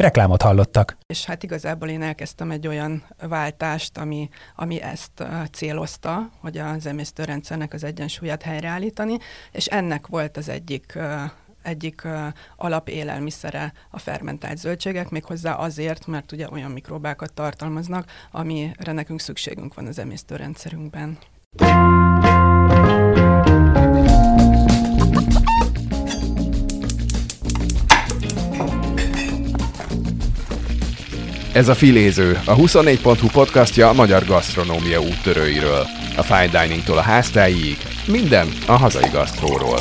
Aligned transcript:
Reklámot 0.00 0.42
hallottak. 0.42 0.96
És 1.06 1.24
hát 1.24 1.42
igazából 1.42 1.88
én 1.88 2.02
elkezdtem 2.02 2.50
egy 2.50 2.66
olyan 2.66 3.04
váltást, 3.28 3.98
ami, 3.98 4.28
ami 4.56 4.82
ezt 4.82 5.24
célozta, 5.52 6.30
hogy 6.40 6.58
az 6.58 6.86
emésztőrendszernek 6.86 7.72
az 7.72 7.84
egyensúlyát 7.84 8.42
helyreállítani, 8.42 9.16
és 9.52 9.66
ennek 9.66 10.06
volt 10.06 10.36
az 10.36 10.48
egyik 10.48 10.98
egyik 11.62 12.02
uh, 12.04 12.26
alapélelmiszere 12.56 13.72
a 13.90 13.98
fermentált 13.98 14.58
zöldségek, 14.58 15.10
méghozzá 15.10 15.54
azért, 15.54 16.06
mert 16.06 16.32
ugye 16.32 16.48
olyan 16.50 16.70
mikrobákat 16.70 17.32
tartalmaznak, 17.32 18.10
amire 18.30 18.92
nekünk 18.92 19.20
szükségünk 19.20 19.74
van 19.74 19.86
az 19.86 19.98
emésztőrendszerünkben. 19.98 21.18
Ez 31.52 31.68
a 31.68 31.74
Filéző, 31.74 32.40
a 32.46 32.54
24.hu 32.54 33.28
podcastja 33.28 33.88
a 33.88 33.92
magyar 33.92 34.24
gasztronómia 34.24 35.00
úttörőiről. 35.00 35.86
A 36.16 36.22
fine 36.22 36.64
diningtól 36.64 36.98
a 36.98 37.00
háztáig, 37.00 37.76
minden 38.06 38.48
a 38.66 38.72
hazai 38.72 39.08
gasztróról. 39.08 39.78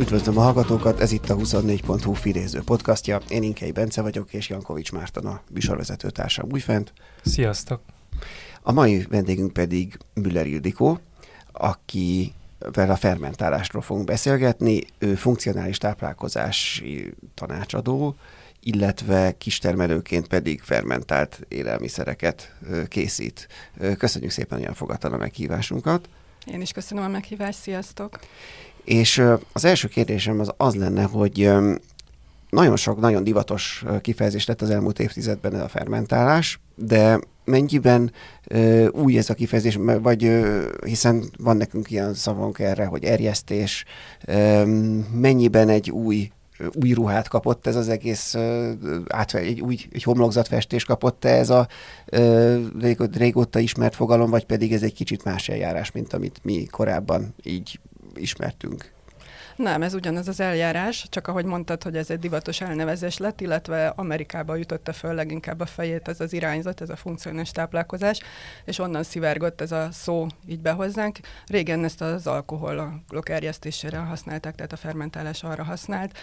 Üdvözlöm 0.00 0.38
a 0.38 0.40
hallgatókat, 0.40 1.00
ez 1.00 1.12
itt 1.12 1.28
a 1.28 1.36
24.hu 1.36 2.12
Filéző 2.12 2.60
podcastja. 2.64 3.20
Én 3.28 3.42
Inkei 3.42 3.70
Bence 3.70 4.02
vagyok, 4.02 4.32
és 4.32 4.48
Jankovics 4.48 4.92
Márton 4.92 5.26
a 5.26 5.40
műsorvezető 5.50 6.10
társam 6.10 6.48
újfent. 6.52 6.92
Sziasztok! 7.24 7.80
A 8.62 8.72
mai 8.72 9.06
vendégünk 9.10 9.52
pedig 9.52 9.98
Müller 10.14 10.46
Ildikó, 10.46 10.98
aki 11.52 12.32
vel 12.72 12.90
a 12.90 12.96
fermentálásról 12.96 13.82
fogunk 13.82 14.06
beszélgetni. 14.06 14.80
Ő 14.98 15.14
funkcionális 15.14 15.78
táplálkozási 15.78 17.14
tanácsadó, 17.34 18.16
illetve 18.66 19.34
kistermelőként 19.38 20.26
pedig 20.26 20.60
fermentált 20.60 21.40
élelmiszereket 21.48 22.54
készít. 22.88 23.48
Köszönjük 23.98 24.30
szépen, 24.30 24.58
hogy 24.58 24.66
elfogadta 24.66 25.08
a 25.08 25.16
meghívásunkat. 25.16 26.08
Én 26.52 26.60
is 26.60 26.72
köszönöm 26.72 27.04
a 27.04 27.08
meghívást, 27.08 27.58
sziasztok! 27.58 28.18
És 28.84 29.22
az 29.52 29.64
első 29.64 29.88
kérdésem 29.88 30.40
az 30.40 30.52
az 30.56 30.74
lenne, 30.74 31.02
hogy 31.02 31.50
nagyon 32.50 32.76
sok, 32.76 33.00
nagyon 33.00 33.24
divatos 33.24 33.84
kifejezés 34.00 34.46
lett 34.46 34.62
az 34.62 34.70
elmúlt 34.70 34.98
évtizedben 34.98 35.54
a 35.54 35.68
fermentálás, 35.68 36.60
de 36.74 37.18
mennyiben 37.44 38.12
ö, 38.44 38.88
új 38.88 39.18
ez 39.18 39.30
a 39.30 39.34
kifejezés, 39.34 39.78
vagy 40.00 40.24
ö, 40.24 40.68
hiszen 40.84 41.24
van 41.38 41.56
nekünk 41.56 41.90
ilyen 41.90 42.14
szavunk 42.14 42.58
erre, 42.58 42.84
hogy 42.84 43.04
erjesztés, 43.04 43.84
ö, 44.24 44.64
mennyiben 45.12 45.68
egy 45.68 45.90
új 45.90 46.30
új 46.82 46.92
ruhát 46.92 47.28
kapott 47.28 47.66
ez 47.66 47.76
az 47.76 47.88
egész, 47.88 48.34
át, 49.08 49.34
egy 49.34 49.60
új 49.60 49.78
egy 49.92 50.02
homlokzatfestés 50.02 50.84
kapott 50.84 51.24
-e 51.24 51.28
ez 51.28 51.50
a 51.50 51.68
régóta 53.12 53.58
ismert 53.58 53.94
fogalom, 53.94 54.30
vagy 54.30 54.44
pedig 54.44 54.72
ez 54.72 54.82
egy 54.82 54.94
kicsit 54.94 55.24
más 55.24 55.48
eljárás, 55.48 55.92
mint 55.92 56.12
amit 56.12 56.40
mi 56.42 56.66
korábban 56.66 57.34
így 57.42 57.80
ismertünk? 58.14 58.94
Nem, 59.56 59.82
ez 59.82 59.94
ugyanaz 59.94 60.28
az 60.28 60.40
eljárás, 60.40 61.06
csak 61.08 61.28
ahogy 61.28 61.44
mondtad, 61.44 61.82
hogy 61.82 61.96
ez 61.96 62.10
egy 62.10 62.18
divatos 62.18 62.60
elnevezés 62.60 63.16
lett, 63.16 63.40
illetve 63.40 63.86
Amerikába 63.86 64.58
ütötte 64.58 64.92
föl 64.92 65.14
leginkább 65.14 65.60
a 65.60 65.66
fejét 65.66 66.08
ez 66.08 66.20
az 66.20 66.32
irányzat, 66.32 66.80
ez 66.80 66.88
a 66.88 66.96
funkcionális 66.96 67.50
táplálkozás, 67.50 68.20
és 68.64 68.78
onnan 68.78 69.02
szivárgott 69.02 69.60
ez 69.60 69.72
a 69.72 69.88
szó 69.92 70.26
így 70.46 70.60
be 70.60 70.70
hozzánk. 70.70 71.18
Régen 71.46 71.84
ezt 71.84 72.00
az 72.00 72.26
alkoholok 72.26 73.28
erjesztésére 73.28 73.98
használták, 73.98 74.54
tehát 74.54 74.72
a 74.72 74.76
fermentálás 74.76 75.42
arra 75.42 75.64
használt. 75.64 76.18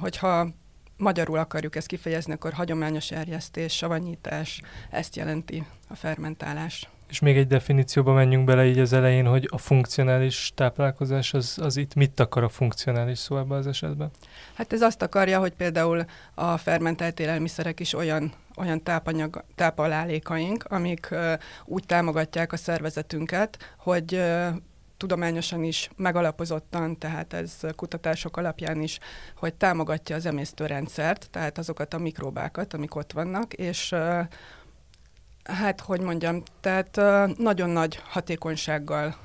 Hogyha 0.00 0.48
magyarul 0.96 1.38
akarjuk 1.38 1.76
ezt 1.76 1.86
kifejezni, 1.86 2.32
akkor 2.32 2.52
hagyományos 2.52 3.10
erjesztés, 3.10 3.76
savanyítás, 3.76 4.62
ezt 4.90 5.16
jelenti 5.16 5.66
a 5.88 5.94
fermentálás. 5.94 6.88
És 7.10 7.18
még 7.18 7.36
egy 7.36 7.46
definícióba 7.46 8.12
menjünk 8.12 8.44
bele 8.44 8.64
így 8.64 8.78
az 8.78 8.92
elején, 8.92 9.26
hogy 9.26 9.48
a 9.50 9.58
funkcionális 9.58 10.52
táplálkozás 10.54 11.34
az, 11.34 11.58
az 11.62 11.76
itt 11.76 11.94
mit 11.94 12.20
akar 12.20 12.42
a 12.42 12.48
funkcionális 12.48 13.18
szó 13.18 13.38
ebben 13.38 13.58
az 13.58 13.66
esetben? 13.66 14.10
Hát 14.54 14.72
ez 14.72 14.80
azt 14.80 15.02
akarja, 15.02 15.38
hogy 15.38 15.52
például 15.52 16.04
a 16.34 16.56
fermentált 16.56 17.20
élelmiszerek 17.20 17.80
is 17.80 17.94
olyan 17.94 18.32
olyan 18.56 18.82
tápanyag, 18.82 19.44
tápalálékaink, 19.54 20.64
amik 20.64 21.08
uh, 21.10 21.32
úgy 21.64 21.86
támogatják 21.86 22.52
a 22.52 22.56
szervezetünket, 22.56 23.74
hogy 23.76 24.14
uh, 24.14 24.48
tudományosan 24.96 25.64
is 25.64 25.90
megalapozottan, 25.96 26.98
tehát 26.98 27.32
ez 27.32 27.56
kutatások 27.76 28.36
alapján 28.36 28.80
is, 28.80 28.98
hogy 29.36 29.54
támogatja 29.54 30.16
az 30.16 30.26
emésztőrendszert, 30.26 31.28
tehát 31.30 31.58
azokat 31.58 31.94
a 31.94 31.98
mikróbákat, 31.98 32.74
amik 32.74 32.94
ott 32.94 33.12
vannak, 33.12 33.52
és 33.52 33.92
uh, 33.92 34.20
Hát, 35.44 35.80
hogy 35.80 36.00
mondjam, 36.00 36.42
tehát 36.60 37.00
nagyon 37.38 37.70
nagy 37.70 38.02
hatékonysággal 38.08 39.16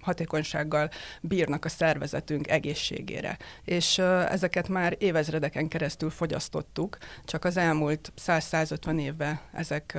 hatékonysággal 0.00 0.90
bírnak 1.20 1.64
a 1.64 1.68
szervezetünk 1.68 2.48
egészségére. 2.48 3.36
És 3.64 3.98
ezeket 4.28 4.68
már 4.68 4.96
évezredeken 4.98 5.68
keresztül 5.68 6.10
fogyasztottuk, 6.10 6.98
csak 7.24 7.44
az 7.44 7.56
elmúlt 7.56 8.12
100-150 8.26 9.00
évben 9.00 9.40
ezek 9.52 9.98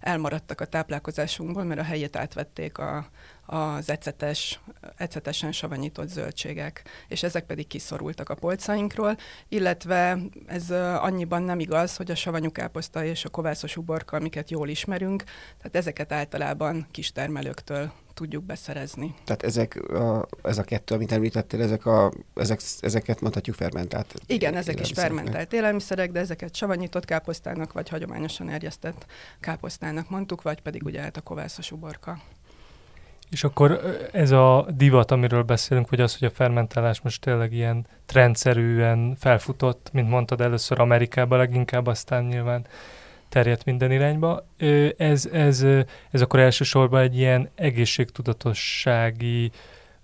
elmaradtak 0.00 0.60
a 0.60 0.64
táplálkozásunkból, 0.64 1.64
mert 1.64 1.80
a 1.80 1.84
helyét 1.84 2.16
átvették 2.16 2.78
a, 2.78 3.06
az 3.46 3.90
ecetes, 3.90 4.60
ecetesen 4.96 5.52
savanyított 5.52 6.08
zöldségek, 6.08 6.84
és 7.08 7.22
ezek 7.22 7.44
pedig 7.44 7.66
kiszorultak 7.66 8.28
a 8.28 8.34
polcainkról, 8.34 9.16
illetve 9.48 10.18
ez 10.46 10.70
annyiban 11.00 11.42
nem 11.42 11.60
igaz, 11.60 11.96
hogy 11.96 12.10
a 12.10 12.14
savanyú 12.14 12.50
káposzta 12.50 13.04
és 13.04 13.24
a 13.24 13.28
kovászos 13.28 13.76
uborka, 13.76 14.16
amiket 14.16 14.50
jól 14.50 14.68
ismerünk, 14.68 15.24
tehát 15.58 15.76
ezeket 15.76 16.12
általában 16.12 16.86
kistermelőktől 16.90 17.92
tudjuk 18.14 18.44
beszerezni. 18.44 19.14
Tehát 19.24 19.42
ezek 19.42 19.76
a, 19.90 20.28
ez 20.42 20.58
a 20.58 20.62
kettő, 20.62 20.94
amit 20.94 21.12
említettél, 21.12 21.62
ezek 21.62 21.86
a, 21.86 22.12
ezek, 22.34 22.60
ezeket 22.80 23.20
mondhatjuk 23.20 23.56
fermentált 23.56 24.14
Igen, 24.26 24.54
ezek 24.54 24.80
is 24.80 24.90
fermentált 24.92 25.52
élelmiszerek, 25.52 26.12
de 26.12 26.20
ezeket 26.20 26.54
savanyított 26.54 27.04
káposztának, 27.04 27.72
vagy 27.72 27.88
hagyományosan 27.88 28.48
erjesztett 28.48 29.06
káposztának 29.40 30.10
mondtuk, 30.10 30.42
vagy 30.42 30.60
pedig 30.60 30.84
ugye 30.84 31.00
hát 31.00 31.16
a 31.16 31.20
kovászos 31.20 31.70
uborka. 31.70 32.18
És 33.30 33.44
akkor 33.44 33.80
ez 34.12 34.30
a 34.30 34.66
divat, 34.76 35.10
amiről 35.10 35.42
beszélünk, 35.42 35.90
vagy 35.90 36.00
az, 36.00 36.18
hogy 36.18 36.28
a 36.28 36.34
fermentálás 36.34 37.00
most 37.00 37.20
tényleg 37.20 37.52
ilyen 37.52 37.86
trendszerűen 38.06 39.16
felfutott, 39.18 39.90
mint 39.92 40.08
mondtad 40.08 40.40
először 40.40 40.80
Amerikában 40.80 41.38
leginkább, 41.38 41.86
aztán 41.86 42.24
nyilván 42.24 42.66
terjedt 43.28 43.64
minden 43.64 43.92
irányba. 43.92 44.46
Ez, 44.96 45.26
ez, 45.32 45.66
ez 46.10 46.20
akkor 46.20 46.40
elsősorban 46.40 47.00
egy 47.00 47.16
ilyen 47.16 47.48
egészségtudatossági, 47.54 49.50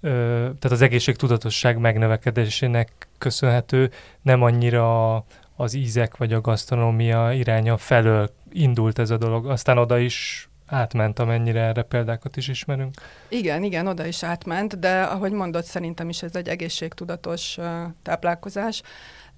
tehát 0.01 0.65
az 0.71 0.83
egészségtudatosság 0.83 1.79
megnövekedésének 1.79 3.09
köszönhető, 3.19 3.91
nem 4.23 4.43
annyira 4.43 5.17
az 5.57 5.75
ízek 5.75 6.17
vagy 6.17 6.33
a 6.33 6.41
gasztronómia 6.41 7.33
iránya 7.33 7.77
felől 7.77 8.31
indult 8.53 8.99
ez 8.99 9.11
a 9.11 9.17
dolog. 9.17 9.47
Aztán 9.47 9.79
oda 9.79 9.99
is 9.99 10.50
átment, 10.71 11.19
amennyire 11.19 11.61
erre 11.61 11.83
példákat 11.83 12.37
is 12.37 12.49
ismerünk. 12.49 12.95
Igen, 13.29 13.63
igen, 13.63 13.87
oda 13.87 14.07
is 14.07 14.23
átment, 14.23 14.79
de 14.79 15.03
ahogy 15.03 15.33
mondott, 15.33 15.65
szerintem 15.65 16.09
is 16.09 16.23
ez 16.23 16.35
egy 16.35 16.49
egészségtudatos 16.49 17.57
uh, 17.59 17.65
táplálkozás. 18.03 18.83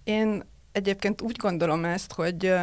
Én 0.05 0.43
egyébként 0.73 1.23
úgy 1.23 1.37
gondolom 1.37 1.85
ezt, 1.85 2.13
hogy 2.13 2.55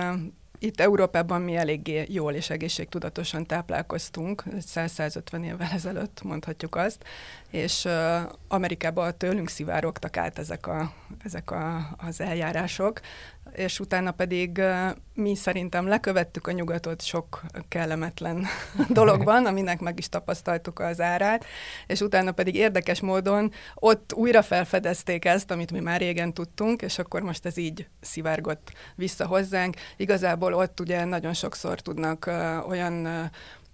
itt 0.60 0.80
Európában 0.80 1.42
mi 1.42 1.56
eléggé 1.56 2.06
jól 2.07 2.33
és 2.33 2.50
egészségtudatosan 2.50 3.45
táplálkoztunk, 3.45 4.44
100-150 4.75 5.44
évvel 5.44 5.69
ezelőtt 5.72 6.24
mondhatjuk 6.24 6.75
azt, 6.75 7.04
és 7.50 7.86
uh, 7.86 7.94
Amerikában 8.48 9.18
tőlünk 9.18 9.50
szivárogtak 9.50 10.18
át 10.18 10.39
ezek, 10.39 10.68
a, 10.68 10.94
ezek 11.24 11.51
a, 11.51 11.89
az 11.98 12.22
eljárások, 12.22 13.00
és 13.54 13.80
utána 13.80 14.12
pedig 14.12 14.62
mi 15.13 15.36
szerintem 15.36 15.88
lekövettük 15.88 16.48
a 16.48 16.51
nyugatot 16.51 17.01
sok 17.01 17.42
kellemetlen 17.68 18.46
dologban, 18.90 19.46
aminek 19.46 19.80
meg 19.80 19.98
is 19.98 20.10
tapasztaltuk 20.10 20.80
az 20.80 21.01
árát, 21.01 21.46
és 21.88 22.01
utána 22.01 22.31
pedig 22.31 22.56
érdekes 22.56 23.00
módon 23.00 23.51
ott 23.75 24.13
újra 24.13 24.42
felfedezték 24.42 25.25
ezt, 25.25 25.51
amit 25.51 25.72
mi 25.72 25.80
már 25.80 26.00
régen 26.00 26.34
tudtunk, 26.34 26.81
és 26.81 27.00
akkor 27.00 27.22
most 27.22 27.46
ez 27.46 27.57
így 27.57 27.88
szivárgott 28.01 28.72
vissza 28.96 29.25
hozzánk. 29.25 29.75
Igazából 29.98 30.54
ott 30.54 30.80
ugye 30.80 31.06
nagyon 31.06 31.34
sokszor 31.34 31.80
tudnak 31.80 32.30
olyan 32.68 33.07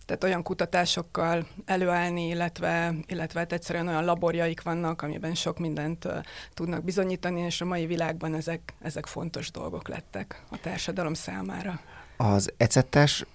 tehát 0.05 0.23
olyan 0.23 0.43
kutatásokkal 0.43 1.47
előállni, 1.65 2.27
illetve, 2.27 2.95
illetve 3.07 3.39
hát 3.39 3.53
egyszerűen 3.53 3.87
olyan 3.87 4.05
laborjaik 4.05 4.61
vannak, 4.61 5.01
amiben 5.01 5.35
sok 5.35 5.59
mindent 5.59 6.05
uh, 6.05 6.13
tudnak 6.53 6.83
bizonyítani, 6.83 7.41
és 7.41 7.61
a 7.61 7.65
mai 7.65 7.85
világban 7.85 8.33
ezek, 8.33 8.73
ezek 8.81 9.05
fontos 9.05 9.51
dolgok 9.51 9.87
lettek 9.87 10.43
a 10.49 10.57
társadalom 10.61 11.13
számára. 11.13 11.79
Az 12.17 12.53
ecetes, 12.57 13.25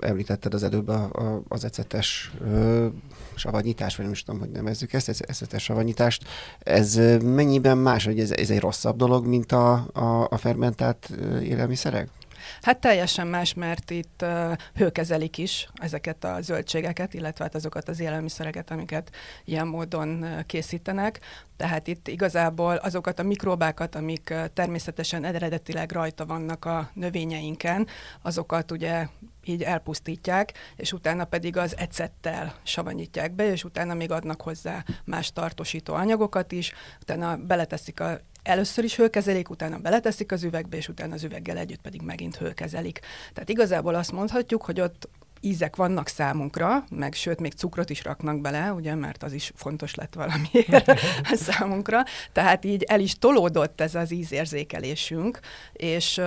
említetted 0.00 0.54
az 0.54 0.62
előbb 0.62 0.88
a, 0.88 1.10
a, 1.12 1.42
az 1.48 1.64
ecetes 1.64 2.32
savanyítás, 3.34 3.96
vagy 3.96 4.04
nem 4.04 4.14
is 4.14 4.22
tudom, 4.22 4.40
hogy 4.40 4.50
nevezzük 4.50 4.92
ezt, 4.92 5.08
ecetes 5.08 5.62
savanyítást, 5.62 6.24
ez 6.58 6.94
mennyiben 7.22 7.78
más, 7.78 8.04
hogy 8.04 8.20
ez, 8.20 8.30
ez 8.30 8.50
egy 8.50 8.60
rosszabb 8.60 8.96
dolog, 8.96 9.26
mint 9.26 9.52
a, 9.52 9.72
a, 9.92 10.26
a 10.30 10.36
fermentált 10.36 11.10
élelmiszerek? 11.42 12.08
Hát 12.62 12.78
teljesen 12.78 13.26
más, 13.26 13.54
mert 13.54 13.90
itt 13.90 14.22
uh, 14.22 14.52
hőkezelik 14.74 15.38
is 15.38 15.68
ezeket 15.74 16.24
a 16.24 16.40
zöldségeket, 16.40 17.14
illetve 17.14 17.44
hát 17.44 17.54
azokat 17.54 17.88
az 17.88 18.00
élelmiszereket, 18.00 18.70
amiket 18.70 19.10
ilyen 19.44 19.66
módon 19.66 20.22
uh, 20.22 20.42
készítenek. 20.46 21.20
Tehát 21.56 21.86
itt 21.86 22.08
igazából 22.08 22.76
azokat 22.76 23.18
a 23.18 23.22
mikróbákat, 23.22 23.94
amik 23.94 24.28
uh, 24.30 24.44
természetesen 24.54 25.24
eredetileg 25.24 25.92
rajta 25.92 26.26
vannak 26.26 26.64
a 26.64 26.90
növényeinken, 26.94 27.86
azokat 28.22 28.70
ugye 28.70 29.06
így 29.44 29.62
elpusztítják, 29.62 30.52
és 30.76 30.92
utána 30.92 31.24
pedig 31.24 31.56
az 31.56 31.76
ecettel 31.76 32.54
savanyítják 32.62 33.32
be, 33.32 33.50
és 33.50 33.64
utána 33.64 33.94
még 33.94 34.10
adnak 34.10 34.42
hozzá 34.42 34.84
más 35.04 35.32
tartósító 35.32 35.94
anyagokat 35.94 36.52
is, 36.52 36.72
utána 37.00 37.36
beleteszik 37.36 38.00
a 38.00 38.20
először 38.44 38.84
is 38.84 38.96
hőkezelik, 38.96 39.50
utána 39.50 39.78
beleteszik 39.78 40.32
az 40.32 40.42
üvegbe, 40.42 40.76
és 40.76 40.88
utána 40.88 41.14
az 41.14 41.24
üveggel 41.24 41.56
együtt 41.56 41.80
pedig 41.80 42.02
megint 42.02 42.36
hőkezelik. 42.36 43.00
Tehát 43.32 43.48
igazából 43.48 43.94
azt 43.94 44.12
mondhatjuk, 44.12 44.62
hogy 44.62 44.80
ott 44.80 45.08
ízek 45.44 45.76
vannak 45.76 46.08
számunkra, 46.08 46.84
meg 46.90 47.14
sőt, 47.14 47.40
még 47.40 47.52
cukrot 47.52 47.90
is 47.90 48.04
raknak 48.04 48.40
bele, 48.40 48.72
ugye, 48.72 48.94
mert 48.94 49.22
az 49.22 49.32
is 49.32 49.52
fontos 49.54 49.94
lett 49.94 50.14
valamiért 50.14 51.00
számunkra. 51.46 52.02
Tehát 52.32 52.64
így 52.64 52.82
el 52.82 53.00
is 53.00 53.14
tolódott 53.14 53.80
ez 53.80 53.94
az 53.94 54.12
ízérzékelésünk, 54.12 55.38
és, 55.72 56.20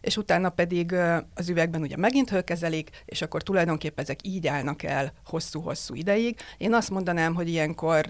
és 0.00 0.16
utána 0.16 0.50
pedig 0.50 0.94
az 1.34 1.48
üvegben 1.48 1.80
ugye 1.80 1.96
megint 1.96 2.30
hőkezelik, 2.30 2.90
és 3.04 3.22
akkor 3.22 3.42
tulajdonképpen 3.42 4.04
ezek 4.04 4.18
így 4.22 4.46
állnak 4.46 4.82
el 4.82 5.12
hosszú-hosszú 5.24 5.94
ideig. 5.94 6.36
Én 6.56 6.74
azt 6.74 6.90
mondanám, 6.90 7.34
hogy 7.34 7.48
ilyenkor 7.48 8.04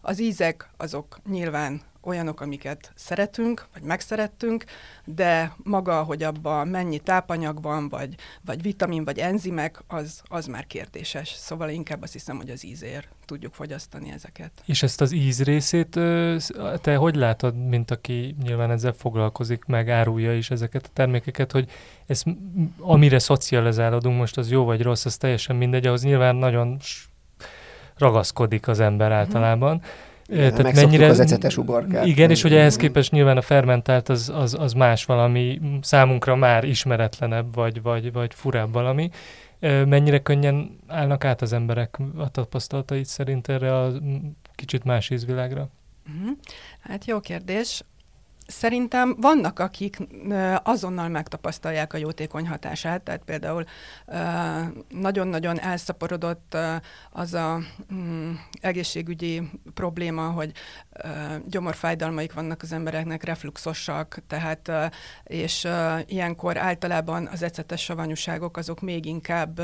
az 0.00 0.20
ízek 0.20 0.70
azok 0.76 1.18
nyilván 1.30 1.80
olyanok, 2.06 2.40
amiket 2.40 2.92
szeretünk, 2.94 3.66
vagy 3.72 3.82
megszerettünk, 3.82 4.64
de 5.04 5.54
maga, 5.56 6.02
hogy 6.02 6.22
abban 6.22 6.68
mennyi 6.68 6.98
tápanyag 6.98 7.62
van, 7.62 7.88
vagy, 7.88 8.14
vagy 8.44 8.62
vitamin, 8.62 9.04
vagy 9.04 9.18
enzimek, 9.18 9.82
az, 9.86 10.22
az 10.24 10.46
már 10.46 10.66
kérdéses. 10.66 11.28
Szóval 11.28 11.68
inkább 11.68 12.02
azt 12.02 12.12
hiszem, 12.12 12.36
hogy 12.36 12.50
az 12.50 12.64
ízért 12.64 13.08
tudjuk 13.24 13.54
fogyasztani 13.54 14.10
ezeket. 14.12 14.50
És 14.64 14.82
ezt 14.82 15.00
az 15.00 15.12
íz 15.12 15.42
részét 15.42 15.90
te 16.80 16.96
hogy 16.96 17.14
látod, 17.14 17.66
mint 17.68 17.90
aki 17.90 18.34
nyilván 18.42 18.70
ezzel 18.70 18.92
foglalkozik, 18.92 19.64
meg 19.64 19.90
árulja 19.90 20.36
is 20.36 20.50
ezeket 20.50 20.86
a 20.86 20.90
termékeket, 20.92 21.52
hogy 21.52 21.70
ez, 22.06 22.22
amire 22.78 23.18
szocializálódunk 23.18 24.18
most, 24.18 24.36
az 24.36 24.50
jó 24.50 24.64
vagy 24.64 24.82
rossz, 24.82 25.04
az 25.04 25.16
teljesen 25.16 25.56
mindegy, 25.56 25.86
ahhoz 25.86 26.02
nyilván 26.02 26.36
nagyon 26.36 26.78
ragaszkodik 27.96 28.68
az 28.68 28.80
ember 28.80 29.08
mhm. 29.08 29.18
általában. 29.18 29.74
Mm-hmm 29.74 30.14
tehát 30.28 30.74
mennyire, 30.74 31.06
az 31.06 31.20
ecetes 31.20 31.56
uborkát. 31.56 32.06
Igen, 32.06 32.30
és 32.30 32.42
hogy 32.42 32.54
ehhez 32.54 32.76
képest 32.76 33.10
nyilván 33.10 33.36
a 33.36 33.42
fermentált 33.42 34.08
az, 34.08 34.32
az, 34.34 34.56
az 34.58 34.72
más 34.72 35.04
valami, 35.04 35.60
számunkra 35.80 36.36
már 36.36 36.64
ismeretlenebb, 36.64 37.54
vagy, 37.54 37.82
vagy, 37.82 38.12
vagy 38.12 38.34
furább 38.34 38.72
valami. 38.72 39.10
Mennyire 39.60 40.18
könnyen 40.18 40.78
állnak 40.86 41.24
át 41.24 41.42
az 41.42 41.52
emberek 41.52 41.98
a 42.16 42.30
tapasztalatait 42.30 43.06
szerint 43.06 43.48
erre 43.48 43.76
a 43.80 43.92
kicsit 44.54 44.84
más 44.84 45.10
ízvilágra? 45.10 45.68
Uh-huh. 46.08 46.36
Hát 46.80 47.04
jó 47.04 47.20
kérdés. 47.20 47.82
Szerintem 48.46 49.16
vannak, 49.20 49.58
akik 49.58 49.98
azonnal 50.62 51.08
megtapasztalják 51.08 51.92
a 51.92 51.96
jótékony 51.96 52.48
hatását, 52.48 53.02
tehát 53.02 53.22
például 53.24 53.64
nagyon-nagyon 54.88 55.60
elszaporodott 55.60 56.56
az 57.10 57.34
a 57.34 57.58
mm, 57.94 58.32
egészségügyi 58.60 59.50
probléma, 59.74 60.30
hogy 60.30 60.52
gyomorfájdalmaik 61.46 62.32
vannak 62.32 62.62
az 62.62 62.72
embereknek, 62.72 63.24
refluxosak, 63.24 64.18
tehát 64.26 64.70
és 65.24 65.68
ilyenkor 66.06 66.56
általában 66.56 67.28
az 67.32 67.42
ecetes 67.42 67.82
savanyúságok 67.82 68.56
azok 68.56 68.80
még 68.80 69.06
inkább, 69.06 69.60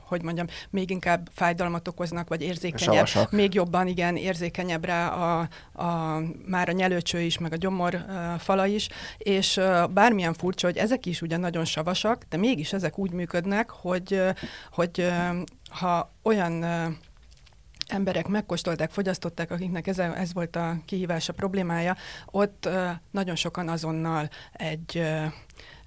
hogy 0.00 0.22
mondjam, 0.22 0.46
még 0.70 0.90
inkább 0.90 1.28
fájdalmat 1.34 1.88
okoznak, 1.88 2.28
vagy 2.28 2.42
érzékenyebb, 2.42 3.06
Savasak. 3.06 3.30
még 3.30 3.54
jobban, 3.54 3.86
igen, 3.86 4.16
érzékenyebb 4.16 4.84
rá 4.84 5.08
a, 5.08 5.48
a, 5.72 6.20
már 6.46 6.68
a 6.68 6.72
nyelőcső 6.72 7.20
is, 7.20 7.38
meg 7.38 7.52
a 7.52 7.56
gyomor 7.56 8.04
fala 8.38 8.66
is, 8.66 8.88
és 9.18 9.60
bármilyen 9.90 10.34
furcsa, 10.34 10.66
hogy 10.66 10.76
ezek 10.76 11.06
is 11.06 11.22
ugye 11.22 11.36
nagyon 11.36 11.64
savasak, 11.64 12.24
de 12.28 12.36
mégis 12.36 12.72
ezek 12.72 12.98
úgy 12.98 13.12
működnek, 13.12 13.70
hogy, 13.70 14.22
hogy 14.70 15.12
ha 15.70 16.12
olyan 16.22 16.64
emberek 17.92 18.28
megkóstolták, 18.28 18.90
fogyasztották, 18.90 19.50
akiknek 19.50 19.86
ez, 19.86 19.98
ez 19.98 20.32
volt 20.32 20.56
a 20.56 20.76
kihívás, 20.84 21.28
a 21.28 21.32
problémája, 21.32 21.96
ott 22.26 22.68
nagyon 23.10 23.36
sokan 23.36 23.68
azonnal 23.68 24.28
egy 24.52 25.02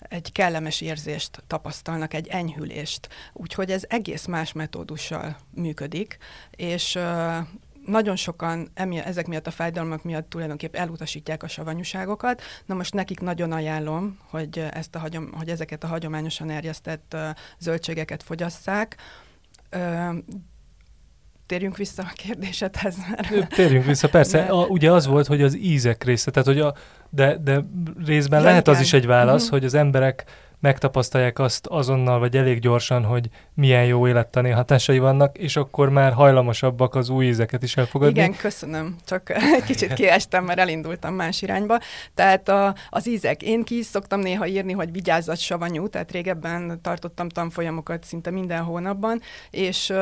egy 0.09 0.31
kellemes 0.31 0.81
érzést 0.81 1.43
tapasztalnak, 1.47 2.13
egy 2.13 2.27
enyhülést. 2.27 3.09
Úgyhogy 3.33 3.71
ez 3.71 3.83
egész 3.87 4.25
más 4.25 4.51
metódussal 4.51 5.37
működik, 5.53 6.17
és 6.51 6.99
nagyon 7.85 8.15
sokan 8.15 8.71
emi, 8.73 8.97
ezek 8.97 9.27
miatt 9.27 9.47
a 9.47 9.51
fájdalmak 9.51 10.03
miatt 10.03 10.29
tulajdonképpen 10.29 10.81
elutasítják 10.81 11.43
a 11.43 11.47
savanyúságokat. 11.47 12.41
Na 12.65 12.75
most 12.75 12.93
nekik 12.93 13.19
nagyon 13.19 13.51
ajánlom, 13.51 14.19
hogy, 14.29 14.59
ezt 14.71 14.95
a 14.95 14.99
hagyom, 14.99 15.31
hogy 15.33 15.49
ezeket 15.49 15.83
a 15.83 15.87
hagyományosan 15.87 16.49
erjesztett 16.49 17.17
zöldségeket 17.59 18.23
fogyasszák. 18.23 18.97
Térjünk 21.45 21.77
vissza 21.77 22.03
a 22.03 22.11
kérdésedhez. 22.15 22.95
Mert... 23.09 23.47
Térjünk 23.55 23.85
vissza, 23.85 24.09
persze. 24.09 24.37
Mert... 24.37 24.49
A, 24.49 24.65
ugye 24.65 24.91
az 24.91 25.07
volt, 25.07 25.27
hogy 25.27 25.41
az 25.41 25.57
ízek 25.57 26.03
része, 26.03 26.31
tehát 26.31 26.47
hogy 26.47 26.59
a, 26.59 26.73
de, 27.09 27.37
de 27.37 27.65
részben 28.05 28.39
ja, 28.39 28.45
lehet 28.45 28.61
igen. 28.67 28.73
az 28.73 28.81
is 28.81 28.93
egy 28.93 29.05
válasz, 29.05 29.43
uh-huh. 29.43 29.57
hogy 29.57 29.65
az 29.65 29.73
emberek 29.73 30.25
megtapasztalják 30.65 31.39
azt 31.39 31.67
azonnal, 31.67 32.19
vagy 32.19 32.37
elég 32.37 32.59
gyorsan, 32.59 33.03
hogy 33.03 33.29
milyen 33.53 33.85
jó 33.85 34.07
élettani 34.07 34.49
hatásai 34.49 34.99
vannak, 34.99 35.37
és 35.37 35.55
akkor 35.55 35.89
már 35.89 36.13
hajlamosabbak 36.13 36.95
az 36.95 37.09
új 37.09 37.25
ízeket 37.25 37.63
is 37.63 37.77
elfogadni. 37.77 38.19
Igen, 38.19 38.35
köszönöm. 38.35 38.95
Csak 39.05 39.29
egy 39.29 39.63
kicsit 39.63 39.93
kiestem, 39.93 40.43
mert 40.43 40.59
elindultam 40.59 41.13
más 41.13 41.41
irányba. 41.41 41.79
Tehát 42.13 42.49
a, 42.49 42.75
az 42.89 43.07
ízek. 43.07 43.43
Én 43.43 43.63
ki 43.63 43.77
is 43.77 43.85
szoktam 43.85 44.19
néha 44.19 44.47
írni, 44.47 44.73
hogy 44.73 44.91
vigyázzat 44.91 45.37
savanyú, 45.37 45.87
tehát 45.87 46.11
régebben 46.11 46.79
tartottam 46.81 47.29
tanfolyamokat 47.29 48.03
szinte 48.03 48.31
minden 48.31 48.63
hónapban, 48.63 49.21
és, 49.49 49.93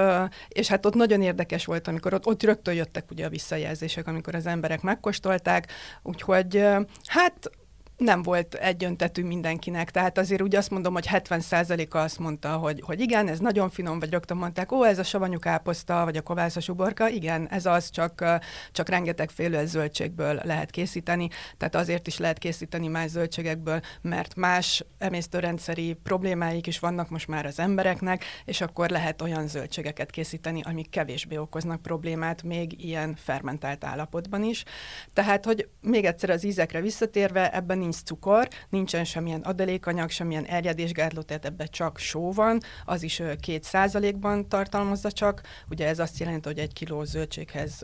és 0.48 0.68
hát 0.68 0.86
ott 0.86 0.96
nagyon 0.96 1.22
érdekes 1.22 1.66
volt, 1.66 1.88
amikor 1.88 2.14
ott, 2.14 2.26
ott 2.26 2.44
rögtön 2.44 2.74
jöttek 2.74 3.12
ugye 3.12 3.26
a 3.26 3.30
visszajelzések, 3.30 4.08
amikor 4.08 4.36
az 4.36 4.46
emberek 4.46 4.82
megkóstolták, 4.82 5.72
úgyhogy 6.04 6.66
hát 7.06 7.52
nem 8.04 8.22
volt 8.22 8.54
egyöntetű 8.54 9.24
mindenkinek. 9.24 9.92
Tehát 9.92 10.18
azért 10.18 10.42
úgy 10.42 10.56
azt 10.56 10.70
mondom, 10.70 10.94
hogy 10.94 11.08
70%-a 11.12 11.98
azt 11.98 12.20
mondta, 12.20 12.58
hogy, 12.58 12.82
hogy 12.86 13.00
igen, 13.00 13.28
ez 13.28 13.40
nagyon 13.40 13.70
finom, 13.70 14.00
vagy 14.00 14.10
rögtön 14.10 14.38
mondták, 14.38 14.72
ó, 14.72 14.84
ez 14.84 15.00
a 15.00 15.04
savanyú 15.04 15.40
káposzta, 15.40 16.04
vagy 16.04 16.18
a 16.18 16.22
kovászos 16.22 16.70
uborka, 16.70 17.10
igen, 17.10 17.48
ez 17.50 17.66
az, 17.66 17.90
csak, 17.90 18.42
csak 18.72 18.90
rengeteg 18.90 19.30
félő 19.30 19.66
zöldségből 19.66 20.40
lehet 20.44 20.72
készíteni, 20.72 21.30
tehát 21.58 21.76
azért 21.76 22.08
is 22.08 22.18
lehet 22.18 22.38
készíteni 22.38 22.88
más 22.88 23.10
zöldségekből, 23.10 23.80
mert 24.02 24.36
más 24.36 24.86
emésztőrendszeri 24.98 25.98
problémáik 26.04 26.68
is 26.68 26.80
vannak 26.80 27.10
most 27.10 27.28
már 27.28 27.46
az 27.46 27.60
embereknek, 27.60 28.24
és 28.46 28.62
akkor 28.62 28.90
lehet 28.90 29.22
olyan 29.22 29.48
zöldségeket 29.48 30.10
készíteni, 30.10 30.62
amik 30.62 30.90
kevésbé 30.90 31.38
okoznak 31.38 31.82
problémát, 31.82 32.44
még 32.44 32.86
ilyen 32.86 33.16
fermentált 33.16 33.84
állapotban 33.84 34.44
is. 34.44 34.64
Tehát, 35.14 35.46
hogy 35.46 35.68
még 35.82 36.06
egyszer 36.06 36.30
az 36.30 36.44
ízekre 36.44 36.82
visszatérve, 36.82 37.52
ebben 37.52 37.78
nincs 37.78 37.93
nincs 37.94 38.06
cukor, 38.06 38.48
nincsen 38.70 39.04
semmilyen 39.04 39.42
adalékanyag, 39.42 40.10
semmilyen 40.10 40.46
erjedésgátló, 40.46 41.22
tehát 41.22 41.46
ebben 41.46 41.68
csak 41.72 41.98
só 41.98 42.32
van, 42.32 42.60
az 42.86 43.04
is 43.04 43.22
két 43.40 43.64
százalékban 43.64 44.48
tartalmazza 44.48 45.12
csak. 45.12 45.42
Ugye 45.70 45.88
ez 45.88 46.00
azt 46.00 46.20
jelenti, 46.20 46.48
hogy 46.48 46.60
egy 46.60 46.74
kiló 46.74 47.04
zöldséghez 47.04 47.84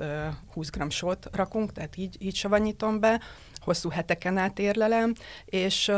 20 0.53 0.69
g 0.69 0.91
sót 0.91 1.29
rakunk, 1.31 1.71
tehát 1.71 1.97
így, 1.97 2.15
így 2.19 2.35
savanyítom 2.35 2.99
be 2.99 3.21
hosszú 3.59 3.89
heteken 3.89 4.37
át 4.37 4.59
érlelem, 4.59 5.13
és, 5.45 5.91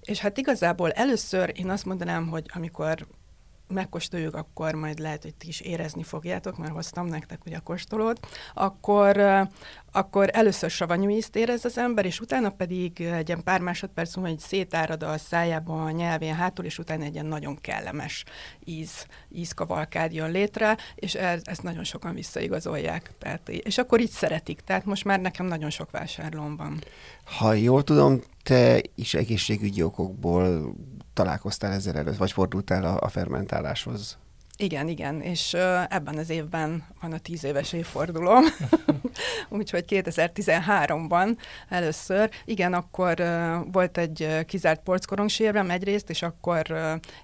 és 0.00 0.18
hát 0.18 0.38
igazából 0.38 0.90
először 0.90 1.52
én 1.54 1.70
azt 1.70 1.84
mondanám, 1.84 2.28
hogy 2.28 2.50
amikor 2.54 3.06
megkóstoljuk, 3.70 4.34
akkor 4.34 4.74
majd 4.74 4.98
lehet, 4.98 5.22
hogy 5.22 5.34
ti 5.34 5.48
is 5.48 5.60
érezni 5.60 6.02
fogjátok, 6.02 6.58
mert 6.58 6.72
hoztam 6.72 7.06
nektek 7.06 7.44
ugye 7.46 7.56
a 7.56 7.60
kóstolót, 7.60 8.26
akkor, 8.54 9.16
akkor 9.92 10.28
először 10.32 10.70
savanyú 10.70 11.08
ízt 11.08 11.36
érez 11.36 11.64
az 11.64 11.78
ember, 11.78 12.04
és 12.04 12.20
utána 12.20 12.50
pedig 12.50 13.00
egy 13.00 13.28
ilyen 13.28 13.42
pár 13.42 13.60
másodperc 13.60 14.16
múlva 14.16 14.30
egy 14.30 14.38
szétárad 14.38 15.02
a 15.02 15.18
szájába, 15.18 15.84
a 15.84 15.90
nyelvén 15.90 16.34
hátul, 16.34 16.64
és 16.64 16.78
utána 16.78 17.04
egy 17.04 17.14
ilyen 17.14 17.26
nagyon 17.26 17.56
kellemes 17.60 18.24
íz, 18.64 19.06
ízkavalkád 19.28 20.12
jön 20.12 20.30
létre, 20.30 20.76
és 20.94 21.14
ez, 21.14 21.40
ezt 21.44 21.62
nagyon 21.62 21.84
sokan 21.84 22.14
visszaigazolják. 22.14 23.10
Tehát, 23.18 23.48
és 23.48 23.78
akkor 23.78 24.00
így 24.00 24.10
szeretik. 24.10 24.60
Tehát 24.60 24.84
most 24.84 25.04
már 25.04 25.20
nekem 25.20 25.46
nagyon 25.46 25.70
sok 25.70 25.90
vásárlóm 25.90 26.56
van. 26.56 26.78
Ha 27.24 27.52
jól 27.52 27.84
tudom, 27.84 28.20
te 28.42 28.82
is 28.94 29.14
egészségügyi 29.14 29.82
okokból 29.82 30.74
találkoztál 31.14 31.72
ezzel 31.72 31.96
előtt, 31.96 32.16
vagy 32.16 32.32
fordultál 32.32 32.84
a, 32.84 33.00
a 33.00 33.08
fermentáláshoz? 33.08 34.18
Igen, 34.62 34.88
igen, 34.88 35.20
és 35.20 35.54
ebben 35.88 36.18
az 36.18 36.30
évben 36.30 36.86
van 37.00 37.12
a 37.12 37.18
tíz 37.18 37.44
éves 37.44 37.72
évfordulóm, 37.72 38.44
úgyhogy 39.58 39.84
2013-ban 39.88 41.36
először, 41.68 42.30
igen, 42.44 42.72
akkor 42.72 43.22
volt 43.72 43.98
egy 43.98 44.44
kizárt 44.46 44.82
porckorongsévrem 44.82 45.70
egyrészt, 45.70 46.10
és 46.10 46.22
akkor 46.22 46.62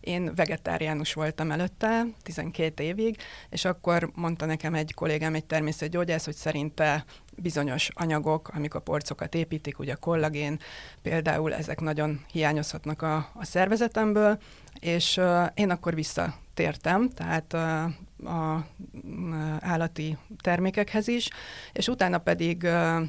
én 0.01 0.35
vegetáriánus 0.35 1.13
voltam 1.13 1.51
előtte, 1.51 2.07
12 2.23 2.83
évig, 2.83 3.17
és 3.51 3.65
akkor 3.65 4.11
mondta 4.15 4.47
nekem 4.47 4.75
egy 4.75 4.95
kollégám, 4.95 5.35
egy 5.35 5.45
természetgyógyász, 5.45 6.25
hogy 6.25 6.35
szerinte 6.35 7.05
bizonyos 7.37 7.89
anyagok, 7.95 8.51
amik 8.55 8.75
a 8.75 8.81
porcokat 8.81 9.35
építik, 9.35 9.79
ugye 9.79 9.93
a 9.93 9.97
kollagén, 9.97 10.59
például 11.03 11.55
ezek 11.55 11.81
nagyon 11.81 12.25
hiányozhatnak 12.33 13.03
a, 13.03 13.17
a 13.35 13.45
szervezetemből, 13.45 14.39
és 14.81 15.17
uh, 15.17 15.47
én 15.55 15.71
akkor 15.71 15.95
visszatértem, 15.95 17.09
tehát 17.11 17.53
uh, 17.53 18.31
a 18.31 18.67
uh, 19.03 19.57
állati 19.61 20.19
termékekhez 20.41 21.09
is, 21.09 21.29
és 21.73 21.89
utána 21.89 22.19
pedig 22.19 22.63
uh, 22.63 23.09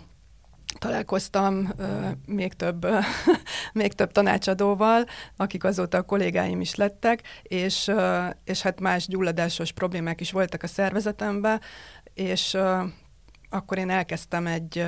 találkoztam 0.79 1.74
uh, 1.77 1.88
még 2.25 2.53
több 2.53 2.86
uh, 2.86 3.05
még 3.74 3.93
több 3.93 4.12
tanácsadóval, 4.12 5.05
akik 5.36 5.63
azóta 5.63 5.98
a 5.98 6.01
kollégáim 6.01 6.62
is 6.62 6.75
lettek, 6.75 7.22
és, 7.41 7.88
uh, 7.88 8.29
és 8.43 8.62
hát 8.62 8.79
más 8.79 9.07
gyulladásos 9.07 9.72
problémák 9.72 10.22
is 10.22 10.31
voltak 10.31 10.63
a 10.63 10.67
szervezetemben, 10.67 11.62
és 12.13 12.57
akkor 13.57 13.77
én 13.77 13.89
elkezdtem 13.89 14.47
egy, 14.47 14.85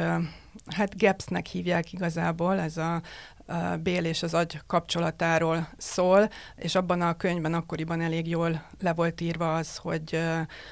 hát 0.66 0.98
GAPS-nek 0.98 1.46
hívják 1.46 1.94
igazából, 1.94 2.60
ez 2.60 2.78
a, 2.78 3.02
a 3.46 3.78
bél 3.84 4.06
és 4.06 4.24
az 4.24 4.34
agy 4.34 4.62
kapcsolatáról 4.68 5.68
szól, 5.78 6.30
és 6.56 6.76
abban 6.76 7.02
a 7.02 7.18
könyvben 7.18 7.54
akkoriban 7.54 8.02
elég 8.02 8.28
jól 8.28 8.66
le 8.80 8.94
volt 8.94 9.22
írva 9.22 9.56
az, 9.56 9.78
hogy, 9.78 10.20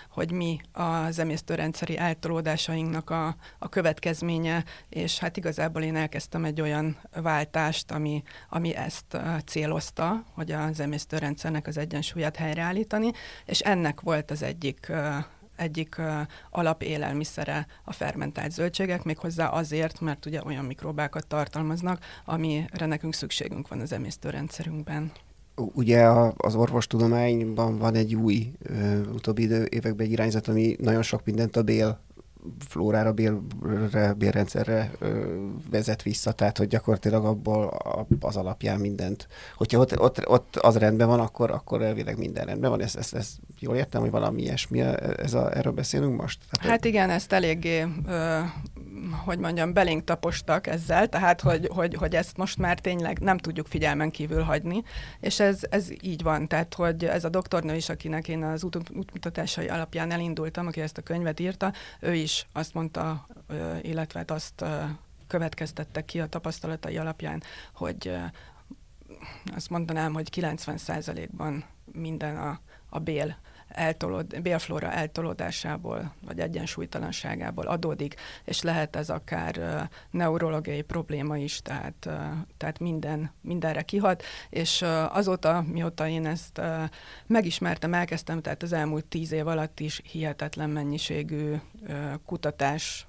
hogy 0.10 0.32
mi 0.32 0.60
az 0.72 1.20
emésztőrendszeri 1.20 1.98
eltolódásainknak 1.98 3.10
a, 3.10 3.36
a 3.60 3.70
következménye, 3.70 4.64
és 4.90 5.20
hát 5.20 5.38
igazából 5.38 5.82
én 5.82 5.96
elkezdtem 5.96 6.46
egy 6.46 6.62
olyan 6.62 6.98
váltást, 7.22 7.92
ami, 7.92 8.24
ami 8.50 8.76
ezt 8.76 9.18
célozta, 9.46 10.24
hogy 10.34 10.52
az 10.52 10.80
emésztőrendszernek 10.80 11.68
az 11.68 11.78
egyensúlyát 11.78 12.36
helyreállítani, 12.36 13.12
és 13.46 13.60
ennek 13.60 14.02
volt 14.02 14.32
az 14.32 14.44
egyik 14.44 14.92
egyik 15.58 15.96
uh, 16.00 16.22
alapélelmiszere 16.50 17.68
a 17.84 17.94
fermentált 17.94 18.52
zöldségek, 18.52 19.04
méghozzá 19.04 19.48
azért, 19.48 20.02
mert 20.02 20.26
ugye 20.26 20.42
olyan 20.46 20.66
mikrobákat 20.66 21.28
tartalmaznak, 21.28 22.00
amire 22.26 22.86
nekünk 22.86 23.14
szükségünk 23.14 23.68
van 23.68 23.80
az 23.80 23.92
emésztőrendszerünkben. 23.92 25.12
Ugye 25.56 26.08
az 26.38 26.56
orvostudományban 26.56 27.78
van 27.78 27.96
egy 27.96 28.16
új, 28.16 28.52
uh, 28.70 29.02
utóbbi 29.14 29.42
idő, 29.42 29.68
években 29.70 30.06
egy 30.06 30.12
irányzat, 30.12 30.48
ami 30.48 30.76
nagyon 30.80 31.02
sok 31.02 31.26
mindent 31.26 31.56
a 31.56 31.64
bél 31.64 32.00
flórára, 32.68 33.14
bélre, 33.14 34.14
bélrendszerre 34.14 34.92
ö, 35.00 35.36
vezet 35.70 36.02
vissza, 36.04 36.32
tehát 36.32 36.58
hogy 36.58 36.68
gyakorlatilag 36.68 37.26
abból 37.26 37.78
az 38.20 38.36
alapján 38.36 38.80
mindent. 38.80 39.28
Hogyha 39.56 39.80
ott, 39.80 40.00
ott, 40.00 40.28
ott 40.28 40.56
az 40.56 40.78
rendben 40.78 41.08
van, 41.08 41.20
akkor, 41.20 41.52
akkor 41.52 41.82
elvileg 41.82 42.18
minden 42.18 42.46
rendben 42.46 42.70
van. 42.70 42.82
Ezt, 42.82 42.98
ezt, 42.98 43.16
ezt 43.16 43.32
jól 43.60 43.76
értem, 43.76 44.02
hogy 44.02 44.12
valami 44.12 44.42
ilyesmi, 44.42 44.82
ez 45.18 45.34
a, 45.34 45.56
erről 45.56 45.74
beszélünk 45.74 46.22
most? 46.22 46.40
Tehát, 46.52 46.70
hát 46.70 46.86
igen, 46.86 47.10
ezt 47.10 47.34
eléggé 47.34 47.86
ö, 48.08 48.40
hogy 49.26 49.40
mondjam, 49.40 49.74
belénk 49.74 50.04
tapostak 50.04 50.68
ezzel, 50.68 51.08
tehát 51.08 51.42
hogy, 51.42 51.70
hogy, 51.74 51.96
hogy 51.96 52.16
ezt 52.16 52.38
most 52.38 52.58
már 52.58 52.80
tényleg 52.80 53.20
nem 53.20 53.38
tudjuk 53.38 53.68
figyelmen 53.68 54.10
kívül 54.10 54.42
hagyni, 54.42 54.84
és 55.20 55.40
ez, 55.40 55.60
ez 55.70 55.88
így 56.02 56.24
van, 56.24 56.48
tehát 56.48 56.74
hogy 56.74 57.06
ez 57.06 57.24
a 57.24 57.30
doktornő 57.30 57.76
is, 57.76 57.90
akinek 57.90 58.28
én 58.28 58.44
az 58.44 58.64
út, 58.64 58.78
útmutatásai 58.96 59.68
alapján 59.68 60.12
elindultam, 60.12 60.68
aki 60.68 60.82
ezt 60.82 60.98
a 60.98 61.02
könyvet 61.02 61.40
írta, 61.40 61.74
ő 62.00 62.14
is 62.14 62.37
azt 62.52 62.74
mondta, 62.74 63.28
illetve 63.82 64.20
hát 64.20 64.32
azt 64.32 64.66
következtette 65.28 66.06
ki 66.06 66.20
a 66.20 66.28
tapasztalatai 66.28 66.98
alapján, 66.98 67.44
hogy 67.74 68.12
azt 69.56 69.70
mondanám, 69.70 70.14
hogy 70.14 70.30
90%-ban 70.36 71.66
minden 71.92 72.38
a, 72.38 72.60
a 72.90 73.00
bél 73.00 73.38
eltolód, 73.70 74.42
bélflóra 74.42 74.92
eltolódásából, 74.92 76.14
vagy 76.26 76.40
egyensúlytalanságából 76.40 77.66
adódik, 77.68 78.16
és 78.46 78.62
lehet 78.62 78.96
ez 78.96 79.10
akár 79.10 79.88
neurológiai 80.12 80.82
probléma 80.82 81.38
is, 81.38 81.62
tehát, 81.62 82.10
tehát 82.58 82.80
minden, 82.80 83.32
mindenre 83.42 83.82
kihat, 83.82 84.24
és 84.50 84.86
azóta, 85.10 85.66
mióta 85.72 86.08
én 86.08 86.26
ezt 86.26 86.62
megismertem, 87.28 87.94
elkezdtem, 87.94 88.42
tehát 88.42 88.64
az 88.64 88.74
elmúlt 88.74 89.06
tíz 89.06 89.32
év 89.32 89.48
alatt 89.48 89.80
is 89.80 90.02
hihetetlen 90.12 90.70
mennyiségű 90.70 91.54
kutatás 92.26 93.08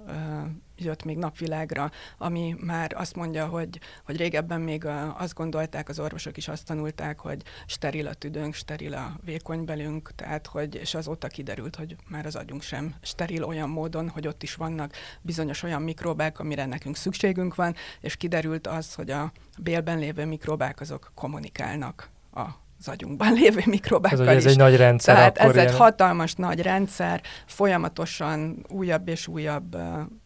jött 0.81 1.05
még 1.05 1.17
napvilágra, 1.17 1.91
ami 2.19 2.57
már 2.61 2.93
azt 2.97 3.17
mondja, 3.17 3.47
hogy, 3.47 3.81
hogy 4.05 4.17
régebben 4.17 4.61
még 4.61 4.85
azt 5.17 5.35
gondolták, 5.35 5.89
az 5.89 5.99
orvosok 5.99 6.37
is 6.37 6.49
azt 6.49 6.67
tanulták, 6.67 7.19
hogy 7.19 7.43
steril 7.67 8.07
a 8.07 8.15
tüdőnk, 8.15 8.55
steril 8.55 8.95
a 8.95 9.19
vékonybelünk, 9.25 10.15
tehát 10.15 10.47
hogy, 10.47 10.75
és 10.75 10.95
azóta 10.95 11.27
kiderült, 11.29 11.77
hogy 11.77 11.97
már 12.09 12.27
az 12.27 12.37
agyunk 12.37 12.63
sem 12.63 12.95
steril 13.03 13.45
olyan 13.45 13.69
módon, 13.69 14.09
hogy 14.09 14.27
ott 14.27 14.43
is 14.43 14.55
vannak 14.55 14.93
bizonyos 15.21 15.63
olyan 15.63 15.83
mikróbák, 15.83 16.39
amire 16.39 16.67
nekünk 16.67 16.97
szükségünk 16.97 17.55
van, 17.55 17.75
és 18.01 18.17
kiderült 18.17 18.67
az, 18.67 18.95
hogy 18.95 19.11
a 19.11 19.33
bélben 19.59 19.99
lévő 19.99 20.25
mikróbák 20.25 20.81
azok 20.81 21.11
kommunikálnak 21.15 22.09
a 22.35 22.47
az 22.79 22.89
agyunkban 22.89 23.33
lévő 23.41 23.61
mikrobákkal 23.65 24.29
ez, 24.29 24.37
is. 24.37 24.45
Ez 24.45 24.51
egy 24.51 24.59
nagy 24.59 24.77
rendszer. 24.77 25.15
Tehát 25.15 25.39
ez 25.39 25.55
ilyen... 25.55 25.67
egy 25.67 25.75
hatalmas 25.75 26.35
nagy 26.35 26.61
rendszer, 26.61 27.23
folyamatosan 27.47 28.67
újabb 28.69 29.09
és 29.09 29.27
újabb 29.27 29.77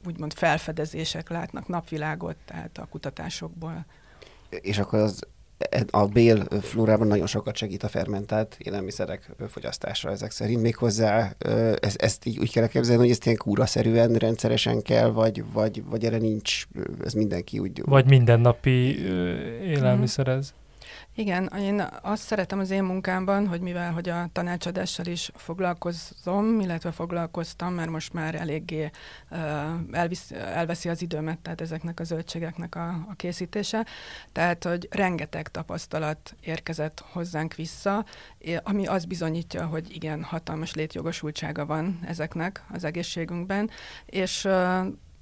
úgymond 0.07 0.33
felfedezések 0.33 1.29
látnak 1.29 1.69
napvilágot, 1.69 2.37
tehát 2.45 2.79
a 2.79 2.87
kutatásokból. 2.91 3.87
És 4.49 4.79
akkor 4.79 4.99
az 4.99 5.21
a 5.91 6.07
bél 6.07 6.45
flórában 6.61 7.07
nagyon 7.07 7.27
sokat 7.27 7.57
segít 7.57 7.83
a 7.83 7.89
fermentált 7.89 8.57
élelmiszerek 8.59 9.31
fogyasztása 9.49 10.11
ezek 10.11 10.31
szerint. 10.31 10.63
Méghozzá 10.63 11.33
ezt, 11.81 12.03
ezt 12.03 12.27
így 12.27 12.39
úgy 12.39 12.53
kell 12.53 12.63
elképzelni, 12.63 13.01
hogy 13.03 13.11
ezt 13.11 13.25
ilyen 13.25 13.37
kúraszerűen, 13.37 14.15
rendszeresen 14.15 14.83
kell, 14.83 15.09
vagy, 15.09 15.45
vagy, 15.53 15.85
vagy 15.85 16.05
erre 16.05 16.19
nincs, 16.19 16.67
ez 17.05 17.13
mindenki 17.13 17.59
úgy... 17.59 17.83
Vagy 17.85 18.07
mindennapi 18.07 18.99
élelmiszer 19.63 20.29
ez. 20.29 20.55
Igen, 21.15 21.53
én 21.59 21.89
azt 22.03 22.23
szeretem 22.23 22.59
az 22.59 22.71
én 22.71 22.83
munkámban, 22.83 23.47
hogy 23.49 23.61
mivel 23.61 23.93
hogy 23.93 24.09
a 24.09 24.29
tanácsadással 24.33 25.07
is 25.07 25.31
foglalkozom, 25.35 26.61
illetve 26.61 26.93
foglalkoztam, 26.93 27.75
mert 27.75 27.91
most 27.91 28.13
már 28.13 28.35
eléggé 28.35 28.91
elvisz, 29.91 30.31
elveszi 30.31 30.89
az 30.89 31.03
időmet, 31.03 31.39
tehát 31.39 31.61
ezeknek 31.61 32.01
a 32.01 32.05
zöldségeknek 32.05 32.75
a, 32.75 32.89
a 32.89 33.15
készítése. 33.17 33.87
Tehát, 34.33 34.65
hogy 34.65 34.89
rengeteg 34.91 35.49
tapasztalat 35.49 36.35
érkezett 36.41 37.05
hozzánk 37.11 37.55
vissza, 37.55 38.05
ami 38.63 38.87
azt 38.87 39.09
bizonyítja, 39.09 39.67
hogy 39.67 39.95
igen, 39.95 40.23
hatalmas 40.23 40.75
létjogosultsága 40.75 41.67
van 41.67 41.99
ezeknek 42.07 42.65
az 42.73 42.85
egészségünkben, 42.85 43.71
és 44.07 44.49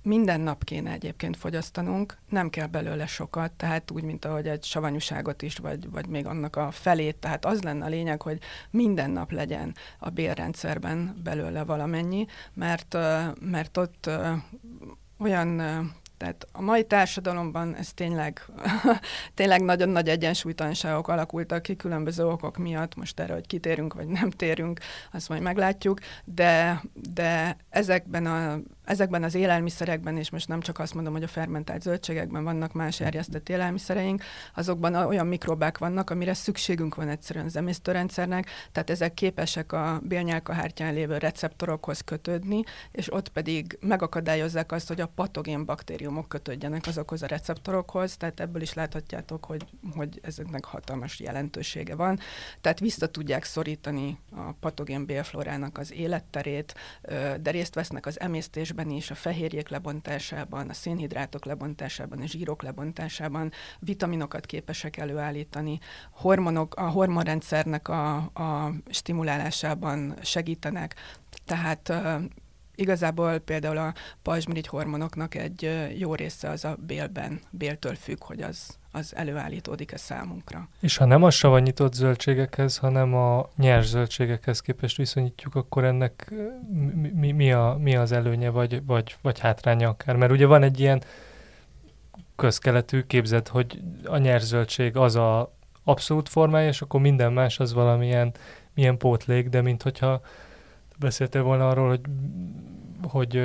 minden 0.02 0.40
nap 0.40 0.64
kéne 0.64 0.92
egyébként 0.92 1.36
fogyasztanunk, 1.36 2.16
nem 2.28 2.50
kell 2.50 2.66
belőle 2.66 3.06
sokat, 3.06 3.52
tehát 3.52 3.90
úgy, 3.90 4.02
mint 4.02 4.24
ahogy 4.24 4.48
egy 4.48 4.64
savanyúságot 4.64 5.42
is, 5.42 5.56
vagy, 5.56 5.90
vagy 5.90 6.06
még 6.06 6.26
annak 6.26 6.56
a 6.56 6.70
felét, 6.70 7.16
tehát 7.16 7.44
az 7.44 7.62
lenne 7.62 7.84
a 7.84 7.88
lényeg, 7.88 8.22
hogy 8.22 8.38
minden 8.70 9.10
nap 9.10 9.32
legyen 9.32 9.74
a 9.98 10.10
bélrendszerben 10.10 11.20
belőle 11.24 11.64
valamennyi, 11.64 12.26
mert, 12.54 12.96
mert 13.40 13.76
ott 13.76 14.10
olyan 15.18 15.60
Tehát 16.20 16.46
a 16.52 16.62
mai 16.62 16.84
társadalomban 16.84 17.74
ez 17.74 17.92
tényleg, 17.92 18.44
tényleg 19.34 19.62
nagyon 19.62 19.88
nagy 19.88 20.08
egyensúlytalanságok 20.08 21.08
alakultak 21.08 21.62
ki 21.62 21.76
különböző 21.76 22.26
okok 22.26 22.56
miatt, 22.56 22.94
most 22.94 23.20
erre, 23.20 23.32
hogy 23.32 23.46
kitérünk 23.46 23.94
vagy 23.94 24.06
nem 24.06 24.30
térünk, 24.30 24.80
azt 25.12 25.28
majd 25.28 25.42
meglátjuk, 25.42 25.98
de, 26.24 26.82
de 27.14 27.56
ezekben, 27.68 28.26
a, 28.26 28.60
ezekben 28.90 29.22
az 29.22 29.34
élelmiszerekben, 29.34 30.16
és 30.16 30.30
most 30.30 30.48
nem 30.48 30.60
csak 30.60 30.78
azt 30.78 30.94
mondom, 30.94 31.12
hogy 31.12 31.22
a 31.22 31.28
fermentált 31.28 31.82
zöldségekben 31.82 32.44
vannak 32.44 32.72
más 32.72 33.00
erjesztett 33.00 33.48
élelmiszereink, 33.48 34.22
azokban 34.54 34.94
olyan 34.94 35.26
mikrobák 35.26 35.78
vannak, 35.78 36.10
amire 36.10 36.34
szükségünk 36.34 36.94
van 36.94 37.08
egyszerűen 37.08 37.44
az 37.44 37.56
emésztőrendszernek, 37.56 38.48
tehát 38.72 38.90
ezek 38.90 39.14
képesek 39.14 39.72
a 39.72 40.00
bélnyálkahártyán 40.02 40.94
lévő 40.94 41.18
receptorokhoz 41.18 42.00
kötődni, 42.00 42.62
és 42.92 43.12
ott 43.12 43.28
pedig 43.28 43.78
megakadályozzák 43.80 44.72
azt, 44.72 44.88
hogy 44.88 45.00
a 45.00 45.12
patogén 45.14 45.64
baktériumok 45.64 46.28
kötődjenek 46.28 46.86
azokhoz 46.86 47.22
a 47.22 47.26
receptorokhoz, 47.26 48.16
tehát 48.16 48.40
ebből 48.40 48.62
is 48.62 48.74
láthatjátok, 48.74 49.44
hogy, 49.44 49.64
hogy 49.96 50.20
ezeknek 50.22 50.64
hatalmas 50.64 51.20
jelentősége 51.20 51.94
van. 51.94 52.18
Tehát 52.60 52.80
vissza 52.80 53.06
tudják 53.06 53.44
szorítani 53.44 54.18
a 54.30 54.52
patogén 54.60 55.06
bélflorának 55.06 55.78
az 55.78 55.92
életterét, 55.92 56.74
de 57.40 57.50
részt 57.50 57.74
vesznek 57.74 58.06
az 58.06 58.20
emésztésben 58.20 58.79
is, 58.88 59.10
a 59.10 59.14
fehérjék 59.14 59.68
lebontásában, 59.68 60.68
a 60.68 60.72
szénhidrátok 60.72 61.44
lebontásában, 61.44 62.20
a 62.20 62.26
zsírok 62.26 62.62
lebontásában, 62.62 63.52
vitaminokat 63.78 64.46
képesek 64.46 64.96
előállítani, 64.96 65.78
hormonok, 66.10 66.74
a 66.74 66.88
hormonrendszernek 66.88 67.88
a, 67.88 68.16
a 68.16 68.72
stimulálásában 68.90 70.14
segítenek, 70.22 70.94
tehát 71.44 71.92
Igazából 72.74 73.38
például 73.38 73.76
a 73.76 73.94
pajzsmirigy 74.22 74.66
hormonoknak 74.66 75.34
egy 75.34 75.90
jó 75.98 76.14
része 76.14 76.48
az 76.48 76.64
a 76.64 76.76
bélben, 76.86 77.40
béltől 77.50 77.94
függ, 77.94 78.24
hogy 78.24 78.42
az, 78.42 78.78
az 78.92 79.16
előállítódik-e 79.16 79.96
számunkra. 79.96 80.68
És 80.80 80.96
ha 80.96 81.04
nem 81.04 81.22
a 81.22 81.30
savanyított 81.30 81.92
zöldségekhez, 81.92 82.76
hanem 82.76 83.14
a 83.14 83.48
nyers 83.56 83.86
zöldségekhez 83.86 84.60
képest 84.60 84.96
viszonyítjuk, 84.96 85.54
akkor 85.54 85.84
ennek 85.84 86.32
mi, 87.14 87.32
mi, 87.32 87.52
a, 87.52 87.76
mi 87.80 87.96
az 87.96 88.12
előnye, 88.12 88.50
vagy, 88.50 88.84
vagy, 88.86 89.16
vagy 89.22 89.38
hátránya 89.38 89.88
akár? 89.88 90.16
Mert 90.16 90.32
ugye 90.32 90.46
van 90.46 90.62
egy 90.62 90.80
ilyen 90.80 91.02
közkeletű 92.36 93.02
képzet, 93.02 93.48
hogy 93.48 93.80
a 94.04 94.16
nyers 94.16 94.42
zöldség 94.42 94.96
az 94.96 95.16
a 95.16 95.54
abszolút 95.84 96.28
formája, 96.28 96.68
és 96.68 96.82
akkor 96.82 97.00
minden 97.00 97.32
más 97.32 97.58
az 97.58 97.72
valamilyen 97.72 98.32
milyen 98.74 98.98
pótlék, 98.98 99.48
de 99.48 99.60
mint 99.60 99.82
hogyha 99.82 100.20
beszéltél 100.98 101.42
volna 101.42 101.68
arról, 101.68 101.88
hogy 101.88 102.00
hogy, 103.02 103.40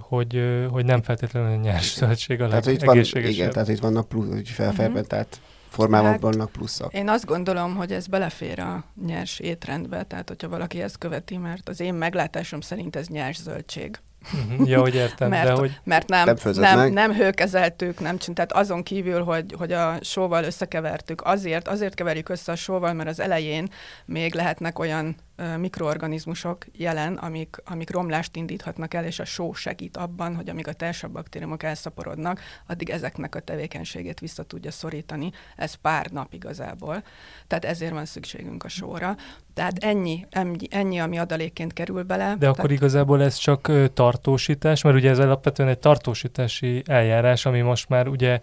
hogy, 0.00 0.42
hogy 0.70 0.84
nem 0.84 1.02
feltétlenül 1.02 1.56
nyers 1.56 1.94
zöldség 1.94 2.40
a 2.40 2.48
tehát, 2.48 2.66
itt 2.66 2.82
van, 2.82 3.04
Igen, 3.14 3.50
tehát 3.50 3.68
itt 3.68 3.78
vannak 3.78 4.08
plusz, 4.08 4.28
hogy 4.28 4.48
felfermentált 4.48 5.26
uh-huh. 5.26 5.42
formában 5.68 6.10
hát, 6.10 6.20
vannak 6.20 6.52
pluszak. 6.52 6.92
Én 6.92 7.08
azt 7.08 7.24
gondolom, 7.24 7.74
hogy 7.74 7.92
ez 7.92 8.06
belefér 8.06 8.58
a 8.58 8.84
nyers 9.06 9.38
étrendbe, 9.38 10.02
tehát 10.02 10.28
hogyha 10.28 10.48
valaki 10.48 10.82
ezt 10.82 10.98
követi, 10.98 11.36
mert 11.36 11.68
az 11.68 11.80
én 11.80 11.94
meglátásom 11.94 12.60
szerint 12.60 12.96
ez 12.96 13.06
nyers 13.06 13.40
zöldség. 13.42 13.98
Uh-huh. 14.34 14.68
Ja, 14.68 14.80
hogy 14.80 14.94
értem, 14.94 15.28
mert, 15.28 15.46
de 15.46 15.52
hogy... 15.52 15.80
Mert 15.84 16.08
nem, 16.08 16.34
nem, 16.44 16.52
nem, 16.54 16.92
nem 16.92 17.12
hőkezeltük, 17.12 18.00
nem 18.00 18.18
csin, 18.18 18.34
tehát 18.34 18.52
azon 18.52 18.82
kívül, 18.82 19.22
hogy, 19.22 19.54
hogy 19.58 19.72
a 19.72 19.98
sóval 20.00 20.44
összekevertük, 20.44 21.22
azért, 21.24 21.68
azért 21.68 21.94
keverjük 21.94 22.28
össze 22.28 22.52
a 22.52 22.56
sóval, 22.56 22.92
mert 22.92 23.08
az 23.08 23.20
elején 23.20 23.68
még 24.04 24.34
lehetnek 24.34 24.78
olyan 24.78 25.16
mikroorganizmusok 25.58 26.64
jelen, 26.72 27.14
amik, 27.14 27.56
amik 27.64 27.90
romlást 27.90 28.36
indíthatnak 28.36 28.94
el, 28.94 29.04
és 29.04 29.18
a 29.18 29.24
só 29.24 29.52
segít 29.52 29.96
abban, 29.96 30.36
hogy 30.36 30.48
amíg 30.48 30.68
a 30.68 30.72
társabb 30.72 31.12
baktériumok 31.12 31.62
elszaporodnak, 31.62 32.40
addig 32.66 32.90
ezeknek 32.90 33.34
a 33.34 33.40
tevékenységét 33.40 34.20
vissza 34.20 34.42
tudja 34.42 34.70
szorítani. 34.70 35.30
Ez 35.56 35.74
pár 35.74 36.06
nap 36.10 36.32
igazából. 36.32 37.02
Tehát 37.46 37.64
ezért 37.64 37.92
van 37.92 38.04
szükségünk 38.04 38.64
a 38.64 38.68
sóra. 38.68 39.16
Tehát 39.54 39.84
ennyi, 39.84 40.26
ennyi, 40.30 40.66
ennyi 40.70 40.98
ami 40.98 41.18
adalékként 41.18 41.72
kerül 41.72 42.02
bele. 42.02 42.28
De 42.28 42.38
Tehát... 42.38 42.58
akkor 42.58 42.70
igazából 42.70 43.22
ez 43.22 43.34
csak 43.34 43.72
tartósítás, 43.92 44.82
mert 44.82 44.96
ugye 44.96 45.10
ez 45.10 45.18
alapvetően 45.18 45.68
egy 45.68 45.78
tartósítási 45.78 46.82
eljárás, 46.86 47.46
ami 47.46 47.60
most 47.60 47.88
már 47.88 48.08
ugye 48.08 48.40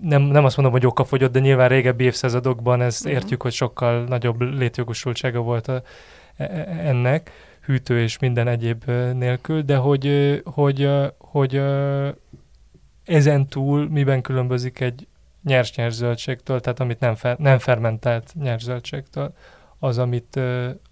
nem, 0.00 0.22
nem 0.22 0.44
azt 0.44 0.56
mondom, 0.56 0.74
hogy 0.74 0.86
okafogyott, 0.86 1.32
de 1.32 1.40
nyilván 1.40 1.68
régebbi 1.68 2.04
évszázadokban 2.04 2.80
ezt 2.80 3.00
uh-huh. 3.00 3.14
értjük, 3.14 3.42
hogy 3.42 3.52
sokkal 3.52 4.04
nagyobb 4.04 4.40
létjogosultsága 4.40 5.40
volt 5.40 5.68
a, 5.68 5.82
e, 6.36 6.44
e, 6.44 6.88
ennek, 6.88 7.30
hűtő 7.60 8.00
és 8.00 8.18
minden 8.18 8.48
egyéb 8.48 8.84
nélkül, 9.14 9.62
de 9.62 9.76
hogy, 9.76 10.40
hogy, 10.44 10.90
hogy 11.18 11.62
ezen 13.04 13.46
túl 13.46 13.88
miben 13.88 14.22
különbözik 14.22 14.80
egy 14.80 15.06
nyers-nyers 15.44 15.94
zöldségtől, 15.94 16.60
tehát 16.60 16.80
amit 16.80 17.00
nem, 17.00 17.14
fer, 17.14 17.38
nem 17.38 17.58
fermentált 17.58 18.34
nyers 18.34 18.62
zöldségtől, 18.62 19.32
az, 19.78 19.98
amit, 19.98 20.40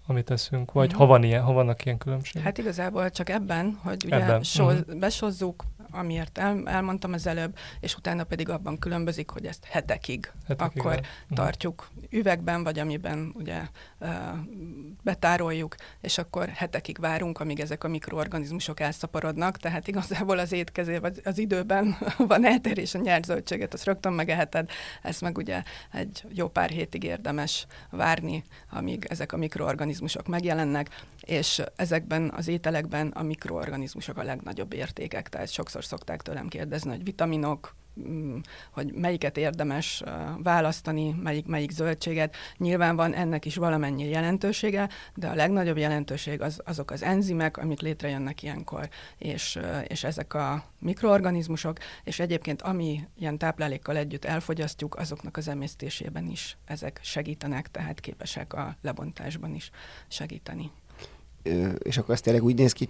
amit 0.07 0.31
eszünk, 0.31 0.71
vagy 0.71 0.85
uh-huh. 0.85 1.01
ha, 1.01 1.07
van 1.07 1.23
ilyen, 1.23 1.41
ha 1.41 1.53
vannak 1.53 1.85
ilyen 1.85 1.97
különbségek? 1.97 2.43
Hát 2.43 2.57
igazából 2.57 3.09
csak 3.09 3.29
ebben, 3.29 3.79
hogy 3.83 4.05
ugye 4.05 4.15
ebben. 4.15 4.43
So, 4.43 4.65
uh-huh. 4.65 4.97
besozzuk, 4.99 5.63
amiért 5.91 6.37
el, 6.37 6.61
elmondtam 6.65 7.13
az 7.13 7.27
előbb, 7.27 7.57
és 7.79 7.95
utána 7.95 8.23
pedig 8.23 8.49
abban 8.49 8.79
különbözik, 8.79 9.29
hogy 9.29 9.45
ezt 9.45 9.65
hetekig, 9.65 10.31
hetekig 10.47 10.79
akkor 10.79 10.91
el. 10.91 10.99
Mhm. 10.99 11.33
tartjuk 11.33 11.89
üvegben, 12.09 12.63
vagy 12.63 12.79
amiben 12.79 13.31
ugye 13.35 13.61
betároljuk, 15.03 15.75
és 16.01 16.17
akkor 16.17 16.47
hetekig 16.47 16.99
várunk, 16.99 17.39
amíg 17.39 17.59
ezek 17.59 17.83
a 17.83 17.87
mikroorganizmusok 17.87 18.79
elszaporodnak, 18.79 19.57
tehát 19.57 19.87
igazából 19.87 20.37
az 20.37 20.51
étkezé, 20.51 20.97
vagy 20.97 21.21
az 21.23 21.37
időben 21.37 21.97
van 22.17 22.45
eltérés 22.45 22.93
a 22.93 22.99
nyert 22.99 23.25
zöldséget, 23.25 23.73
azt 23.73 23.85
rögtön 23.85 24.13
megeheted, 24.13 24.69
ezt 25.01 25.21
meg 25.21 25.37
ugye 25.37 25.63
egy 25.91 26.23
jó 26.29 26.47
pár 26.47 26.69
hétig 26.69 27.03
érdemes 27.03 27.65
várni, 27.89 28.43
amíg 28.71 29.05
ezek 29.09 29.31
a 29.31 29.37
mikroorganizmusok 29.37 30.27
megjelennek, 30.27 30.89
és 31.21 31.61
ezekben 31.75 32.31
az 32.35 32.47
ételekben 32.47 33.07
a 33.07 33.23
mikroorganizmusok 33.23 34.17
a 34.17 34.23
legnagyobb 34.23 34.73
értékek, 34.73 35.29
tehát 35.29 35.51
sokszor 35.51 35.76
szokták 35.85 36.21
tőlem 36.21 36.47
kérdezni, 36.47 36.89
hogy 36.89 37.03
vitaminok, 37.03 37.75
mm, 38.07 38.37
hogy 38.71 38.93
melyiket 38.93 39.37
érdemes 39.37 40.03
választani, 40.43 41.15
melyik, 41.23 41.45
melyik 41.45 41.71
zöldséget. 41.71 42.35
Nyilván 42.57 42.95
van 42.95 43.13
ennek 43.13 43.45
is 43.45 43.55
valamennyi 43.55 44.09
jelentősége, 44.09 44.89
de 45.15 45.27
a 45.27 45.35
legnagyobb 45.35 45.77
jelentőség 45.77 46.41
az, 46.41 46.61
azok 46.65 46.91
az 46.91 47.03
enzimek, 47.03 47.57
amik 47.57 47.79
létrejönnek 47.79 48.43
ilyenkor, 48.43 48.89
és, 49.17 49.59
és 49.87 50.03
ezek 50.03 50.33
a 50.33 50.63
mikroorganizmusok, 50.79 51.77
és 52.03 52.19
egyébként 52.19 52.61
ami 52.61 53.07
ilyen 53.19 53.37
táplálékkal 53.37 53.97
együtt 53.97 54.25
elfogyasztjuk, 54.25 54.95
azoknak 54.95 55.37
az 55.37 55.47
emésztésében 55.47 56.27
is 56.27 56.57
ezek 56.65 56.99
segítenek, 57.03 57.71
tehát 57.71 57.99
képesek 57.99 58.53
a 58.53 58.75
lebontásban 58.81 59.55
is 59.55 59.69
segíteni 60.07 60.71
és 61.79 61.97
akkor 61.97 62.13
ez 62.13 62.21
tényleg 62.21 62.43
úgy 62.43 62.55
néz 62.55 62.71
ki, 62.71 62.87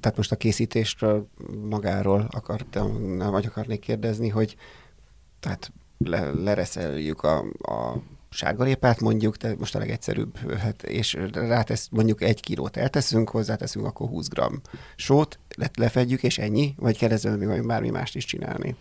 tehát 0.00 0.16
most 0.16 0.32
a 0.32 0.36
készítésről 0.36 1.26
magáról 1.68 2.28
akartam, 2.30 3.18
vagy 3.18 3.46
akarnék 3.46 3.80
kérdezni, 3.80 4.28
hogy 4.28 4.56
tehát 5.40 5.72
le, 5.98 6.30
lereszeljük 6.30 7.22
a, 7.22 7.38
a 7.62 8.02
sárgarépát 8.30 9.00
mondjuk, 9.00 9.36
tehát 9.36 9.58
most 9.58 9.74
a 9.74 9.78
legegyszerűbb, 9.78 10.58
hát, 10.58 10.82
és 10.82 11.18
rátesz 11.32 11.88
mondjuk 11.90 12.22
egy 12.22 12.40
kilót 12.40 12.76
elteszünk, 12.76 13.30
hozzáteszünk 13.30 13.86
akkor 13.86 14.08
20 14.08 14.28
g 14.28 14.40
sót, 14.96 15.38
lefedjük, 15.74 16.22
és 16.22 16.38
ennyi, 16.38 16.74
vagy 16.76 16.98
kell 16.98 17.10
ezzel 17.10 17.62
bármi 17.62 17.90
mást 17.90 18.16
is 18.16 18.24
csinálni? 18.24 18.76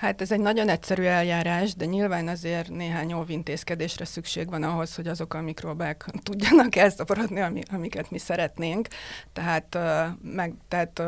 Hát 0.00 0.20
ez 0.20 0.32
egy 0.32 0.40
nagyon 0.40 0.68
egyszerű 0.68 1.02
eljárás, 1.02 1.74
de 1.74 1.84
nyilván 1.84 2.28
azért 2.28 2.68
néhány 2.68 3.12
óvintézkedésre 3.12 4.04
szükség 4.04 4.50
van 4.50 4.62
ahhoz, 4.62 4.94
hogy 4.94 5.06
azok 5.08 5.34
a 5.34 5.40
mikrobák 5.40 6.04
tudjanak 6.22 6.76
elszaporodni, 6.76 7.40
ami, 7.40 7.60
amiket 7.70 8.10
mi 8.10 8.18
szeretnénk. 8.18 8.88
Tehát, 9.32 9.78
meg, 10.22 10.54
tehát 10.68 11.02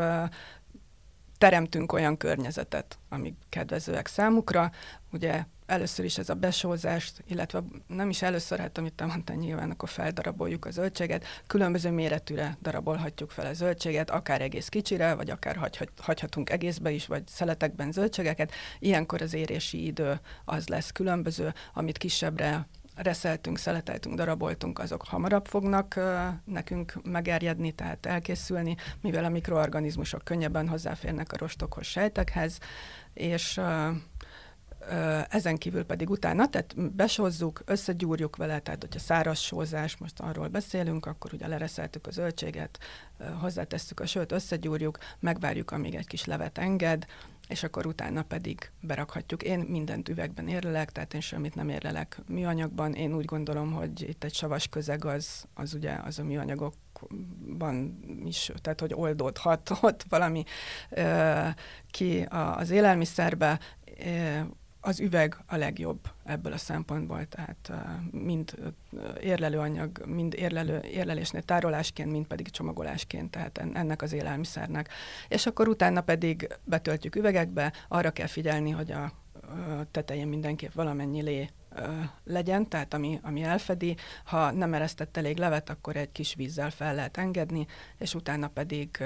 teremtünk 1.39 1.93
olyan 1.93 2.17
környezetet, 2.17 2.99
ami 3.09 3.35
kedvezőek 3.49 4.07
számukra. 4.07 4.71
Ugye 5.13 5.45
először 5.73 6.05
is 6.05 6.19
ez 6.19 6.29
a 6.29 6.35
besózást, 6.35 7.25
illetve 7.27 7.63
nem 7.87 8.09
is 8.09 8.23
először, 8.23 8.59
hát 8.59 8.79
amit 8.79 8.93
te 8.93 9.05
mondtál 9.05 9.37
nyilván, 9.37 9.71
akkor 9.71 9.89
feldaraboljuk 9.89 10.65
a 10.65 10.71
zöldséget, 10.71 11.25
különböző 11.47 11.91
méretűre 11.91 12.57
darabolhatjuk 12.63 13.31
fel 13.31 13.47
a 13.47 13.53
zöldséget, 13.53 14.11
akár 14.11 14.41
egész 14.41 14.69
kicsire, 14.69 15.15
vagy 15.15 15.31
akár 15.31 15.57
hagyhat, 15.57 15.91
hagyhatunk 15.97 16.51
egészbe 16.51 16.91
is, 16.91 17.07
vagy 17.07 17.27
szeletekben 17.27 17.93
zöldségeket. 17.93 18.53
Ilyenkor 18.79 19.23
az 19.23 19.35
érési 19.35 19.87
idő 19.87 20.21
az 20.45 20.69
lesz 20.69 20.91
különböző, 20.91 21.55
amit 21.75 21.99
kisebbre 21.99 22.67
reszeltünk, 22.95 23.59
szeleteltünk, 23.59 24.15
daraboltunk, 24.15 24.79
azok 24.79 25.05
hamarabb 25.05 25.47
fognak 25.47 25.95
uh, 25.97 26.05
nekünk 26.45 26.95
megerjedni, 27.03 27.73
tehát 27.73 28.07
elkészülni, 28.07 28.77
mivel 29.01 29.25
a 29.25 29.29
mikroorganizmusok 29.29 30.25
könnyebben 30.25 30.69
hozzáférnek 30.69 31.33
a 31.33 31.37
rostokhoz, 31.37 31.87
sejtekhez, 31.87 32.59
és 33.15 33.57
uh, 33.57 33.89
ezen 35.29 35.57
kívül 35.57 35.85
pedig 35.85 36.11
utána, 36.11 36.49
tehát 36.49 36.93
besózzuk, 36.93 37.63
összegyúrjuk 37.65 38.37
vele, 38.37 38.59
tehát 38.59 38.81
hogyha 38.81 38.99
száraz 38.99 39.39
sózás, 39.39 39.97
most 39.97 40.21
arról 40.21 40.49
beszélünk, 40.49 41.07
akkor 41.07 41.35
ugye 41.35 41.47
lereszeltük 41.47 42.07
a 42.07 42.11
zöldséget, 42.11 42.79
hozzátesszük 43.41 44.01
a 44.01 44.07
sőt, 44.07 44.33
összegyúrjuk, 44.33 44.99
megvárjuk, 45.21 45.71
amíg 45.71 45.95
egy 45.95 46.07
kis 46.07 46.25
levet 46.25 46.59
enged, 46.59 47.07
és 47.49 47.63
akkor 47.63 47.87
utána 47.87 48.23
pedig 48.23 48.71
berakhatjuk. 48.81 49.43
Én 49.43 49.59
mindent 49.59 50.09
üvegben 50.09 50.49
érlelek, 50.49 50.93
tehát 50.93 51.15
én 51.15 51.21
semmit 51.21 51.55
nem 51.55 51.69
érlelek 51.69 52.21
műanyagban. 52.27 52.93
Én 52.93 53.15
úgy 53.15 53.25
gondolom, 53.25 53.73
hogy 53.73 54.09
itt 54.09 54.25
egy 54.25 54.35
savas 54.35 54.69
közeg 54.69 55.05
az, 55.05 55.45
az 55.55 55.75
ugye 55.75 55.93
az 56.05 56.19
a 56.19 56.25
műanyagokban 56.25 58.01
is, 58.25 58.51
tehát 58.61 58.81
hogy 58.81 58.95
oldódhat 58.95 59.71
ott 59.81 60.05
valami 60.09 60.45
ö, 60.91 61.47
ki 61.91 62.27
az 62.31 62.71
élelmiszerbe, 62.71 63.59
az 64.85 65.01
üveg 65.01 65.37
a 65.47 65.57
legjobb 65.57 66.01
ebből 66.25 66.53
a 66.53 66.57
szempontból, 66.57 67.25
tehát 67.25 67.73
mind 68.11 68.75
érlelőanyag, 69.21 70.03
mind 70.07 70.35
érlelő, 70.35 70.81
érlelésnél 70.81 71.43
tárolásként, 71.43 72.11
mind 72.11 72.27
pedig 72.27 72.51
csomagolásként, 72.51 73.31
tehát 73.31 73.59
ennek 73.73 74.03
az 74.03 74.13
élelmiszernek. 74.13 74.89
És 75.29 75.47
akkor 75.47 75.69
utána 75.69 76.01
pedig 76.01 76.49
betöltjük 76.65 77.17
üvegekbe, 77.17 77.73
arra 77.89 78.11
kell 78.11 78.27
figyelni, 78.27 78.71
hogy 78.71 78.93
a 78.93 79.13
tetején 79.91 80.29
mindenképp 80.29 80.73
valamennyi 80.73 81.23
lé 81.23 81.51
legyen, 82.25 82.69
tehát 82.69 82.95
ami, 82.95 83.19
ami 83.23 83.43
elfedi. 83.43 83.97
Ha 84.25 84.51
nem 84.51 84.75
eresztett 84.75 85.17
elég 85.17 85.37
levet, 85.37 85.71
akkor 85.71 85.97
egy 85.97 86.13
kis 86.13 86.35
vízzel 86.35 86.71
fel 86.71 86.95
lehet 86.95 87.17
engedni, 87.17 87.67
és 87.99 88.15
utána 88.15 88.49
pedig 88.49 89.05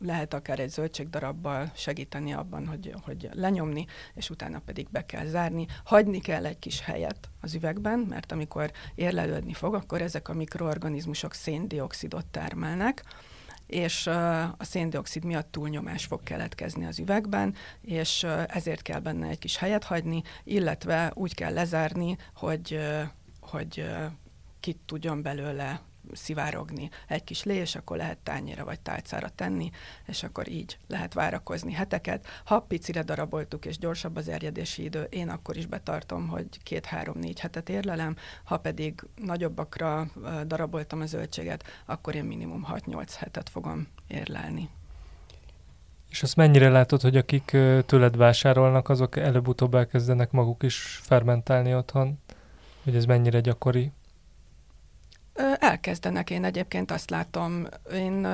lehet 0.00 0.34
akár 0.34 0.58
egy 0.58 0.70
zöldségdarabbal 0.70 1.70
segíteni 1.74 2.32
abban, 2.32 2.66
hogy, 2.66 2.94
hogy 3.04 3.28
lenyomni, 3.32 3.86
és 4.14 4.30
utána 4.30 4.58
pedig 4.58 4.88
be 4.90 5.06
kell 5.06 5.26
zárni. 5.26 5.66
Hagyni 5.84 6.20
kell 6.20 6.46
egy 6.46 6.58
kis 6.58 6.80
helyet 6.80 7.30
az 7.40 7.54
üvegben, 7.54 7.98
mert 7.98 8.32
amikor 8.32 8.72
érlelődni 8.94 9.52
fog, 9.52 9.74
akkor 9.74 10.02
ezek 10.02 10.28
a 10.28 10.34
mikroorganizmusok 10.34 11.34
széndiokszidot 11.34 12.26
termelnek, 12.26 13.04
és 13.68 14.06
a 14.06 14.64
széndiokszid 14.64 15.24
miatt 15.24 15.50
túlnyomás 15.50 16.04
fog 16.04 16.22
keletkezni 16.22 16.84
az 16.84 16.98
üvegben, 16.98 17.54
és 17.80 18.26
ezért 18.46 18.82
kell 18.82 19.00
benne 19.00 19.28
egy 19.28 19.38
kis 19.38 19.56
helyet 19.56 19.84
hagyni, 19.84 20.22
illetve 20.44 21.12
úgy 21.14 21.34
kell 21.34 21.52
lezárni, 21.52 22.16
hogy, 22.34 22.78
hogy 23.40 23.84
ki 24.60 24.80
tudjon 24.86 25.22
belőle 25.22 25.80
szivárogni 26.12 26.90
egy 27.06 27.24
kis 27.24 27.44
lé, 27.44 27.54
és 27.54 27.74
akkor 27.74 27.96
lehet 27.96 28.18
tányéra 28.18 28.64
vagy 28.64 28.80
tálcára 28.80 29.28
tenni, 29.28 29.70
és 30.06 30.22
akkor 30.22 30.48
így 30.48 30.78
lehet 30.86 31.14
várakozni 31.14 31.72
heteket. 31.72 32.26
Ha 32.44 32.60
picire 32.60 33.02
daraboltuk, 33.02 33.64
és 33.64 33.78
gyorsabb 33.78 34.16
az 34.16 34.28
erjedési 34.28 34.84
idő, 34.84 35.02
én 35.02 35.28
akkor 35.28 35.56
is 35.56 35.66
betartom, 35.66 36.28
hogy 36.28 36.46
két-három-négy 36.62 37.40
hetet 37.40 37.68
érlelem, 37.68 38.16
ha 38.44 38.58
pedig 38.58 39.06
nagyobbakra 39.14 40.06
daraboltam 40.46 41.00
a 41.00 41.06
zöldséget, 41.06 41.64
akkor 41.84 42.14
én 42.14 42.24
minimum 42.24 42.66
6-8 42.70 43.14
hetet 43.18 43.48
fogom 43.48 43.86
érlelni. 44.06 44.68
És 46.10 46.22
azt 46.22 46.36
mennyire 46.36 46.68
látod, 46.68 47.00
hogy 47.00 47.16
akik 47.16 47.44
tőled 47.86 48.16
vásárolnak, 48.16 48.88
azok 48.88 49.16
előbb-utóbb 49.16 49.74
elkezdenek 49.74 50.30
maguk 50.30 50.62
is 50.62 51.00
fermentálni 51.02 51.74
otthon? 51.74 52.18
Hogy 52.84 52.96
ez 52.96 53.04
mennyire 53.04 53.40
gyakori? 53.40 53.92
Elkezdenek, 55.58 56.30
én 56.30 56.44
egyébként 56.44 56.90
azt 56.90 57.10
látom. 57.10 57.66
Én 57.92 58.24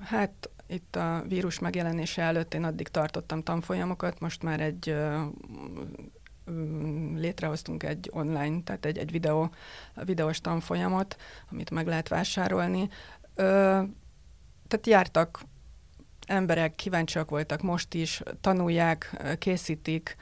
hát 0.00 0.50
itt 0.66 0.96
a 0.96 1.24
vírus 1.28 1.58
megjelenése 1.58 2.22
előtt 2.22 2.54
én 2.54 2.64
addig 2.64 2.88
tartottam 2.88 3.42
tanfolyamokat, 3.42 4.20
most 4.20 4.42
már 4.42 4.60
egy 4.60 4.96
létrehoztunk 7.14 7.82
egy 7.82 8.10
online, 8.12 8.62
tehát 8.62 8.84
egy, 8.84 8.98
egy 8.98 9.10
videó, 9.10 9.50
videós 10.04 10.40
tanfolyamot, 10.40 11.16
amit 11.50 11.70
meg 11.70 11.86
lehet 11.86 12.08
vásárolni. 12.08 12.88
Tehát 13.34 14.86
jártak 14.86 15.40
emberek, 16.26 16.74
kíváncsiak 16.74 17.30
voltak 17.30 17.62
most 17.62 17.94
is, 17.94 18.22
tanulják, 18.40 19.22
készítik, 19.38 20.16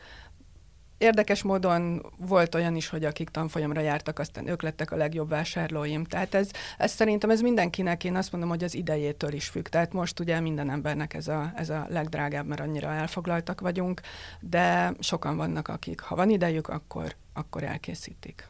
Érdekes 1.00 1.42
módon 1.42 2.06
volt 2.16 2.54
olyan 2.54 2.76
is, 2.76 2.88
hogy 2.88 3.04
akik 3.04 3.28
tanfolyamra 3.28 3.80
jártak, 3.80 4.18
aztán 4.18 4.48
ők 4.48 4.62
lettek 4.62 4.90
a 4.90 4.96
legjobb 4.96 5.28
vásárlóim. 5.28 6.04
Tehát 6.04 6.34
ez, 6.34 6.50
ez 6.78 6.92
szerintem 6.92 7.30
ez 7.30 7.40
mindenkinek, 7.40 8.04
én 8.04 8.16
azt 8.16 8.32
mondom, 8.32 8.50
hogy 8.50 8.64
az 8.64 8.74
idejétől 8.74 9.32
is 9.32 9.48
függ. 9.48 9.66
Tehát 9.66 9.92
most 9.92 10.20
ugye 10.20 10.40
minden 10.40 10.70
embernek 10.70 11.14
ez 11.14 11.28
a, 11.28 11.52
ez 11.56 11.70
a 11.70 11.86
legdrágább, 11.88 12.46
mert 12.46 12.60
annyira 12.60 12.88
elfoglaltak 12.88 13.60
vagyunk, 13.60 14.00
de 14.40 14.92
sokan 14.98 15.36
vannak, 15.36 15.68
akik 15.68 16.00
ha 16.00 16.14
van 16.14 16.30
idejük, 16.30 16.68
akkor, 16.68 17.14
akkor 17.32 17.62
elkészítik. 17.62 18.48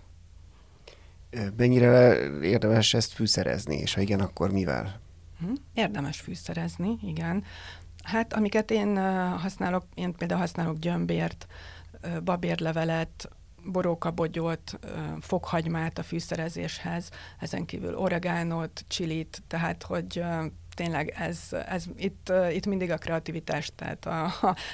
Mennyire 1.56 2.16
érdemes 2.42 2.94
ezt 2.94 3.12
fűszerezni, 3.12 3.76
és 3.76 3.94
ha 3.94 4.00
igen, 4.00 4.20
akkor 4.20 4.50
mivel? 4.52 5.00
Hm? 5.40 5.52
Érdemes 5.74 6.20
fűszerezni, 6.20 6.98
igen. 7.02 7.44
Hát 8.02 8.32
amiket 8.32 8.70
én 8.70 8.96
használok, 9.36 9.84
én 9.94 10.14
például 10.14 10.40
használok 10.40 10.78
gyömbért, 10.78 11.46
babérlevelet, 12.24 13.28
borókabogyót, 13.64 14.78
fokhagymát 15.20 15.98
a 15.98 16.02
fűszerezéshez, 16.02 17.10
ezen 17.38 17.64
kívül 17.64 17.96
oregánot, 17.96 18.84
csilit, 18.88 19.42
tehát 19.46 19.82
hogy 19.82 20.22
tényleg 20.74 21.14
ez, 21.16 21.40
ez 21.68 21.84
itt, 21.96 22.32
itt 22.52 22.66
mindig 22.66 22.90
a 22.90 22.96
kreativitás, 22.96 23.72
tehát 23.74 24.06
a, 24.06 24.24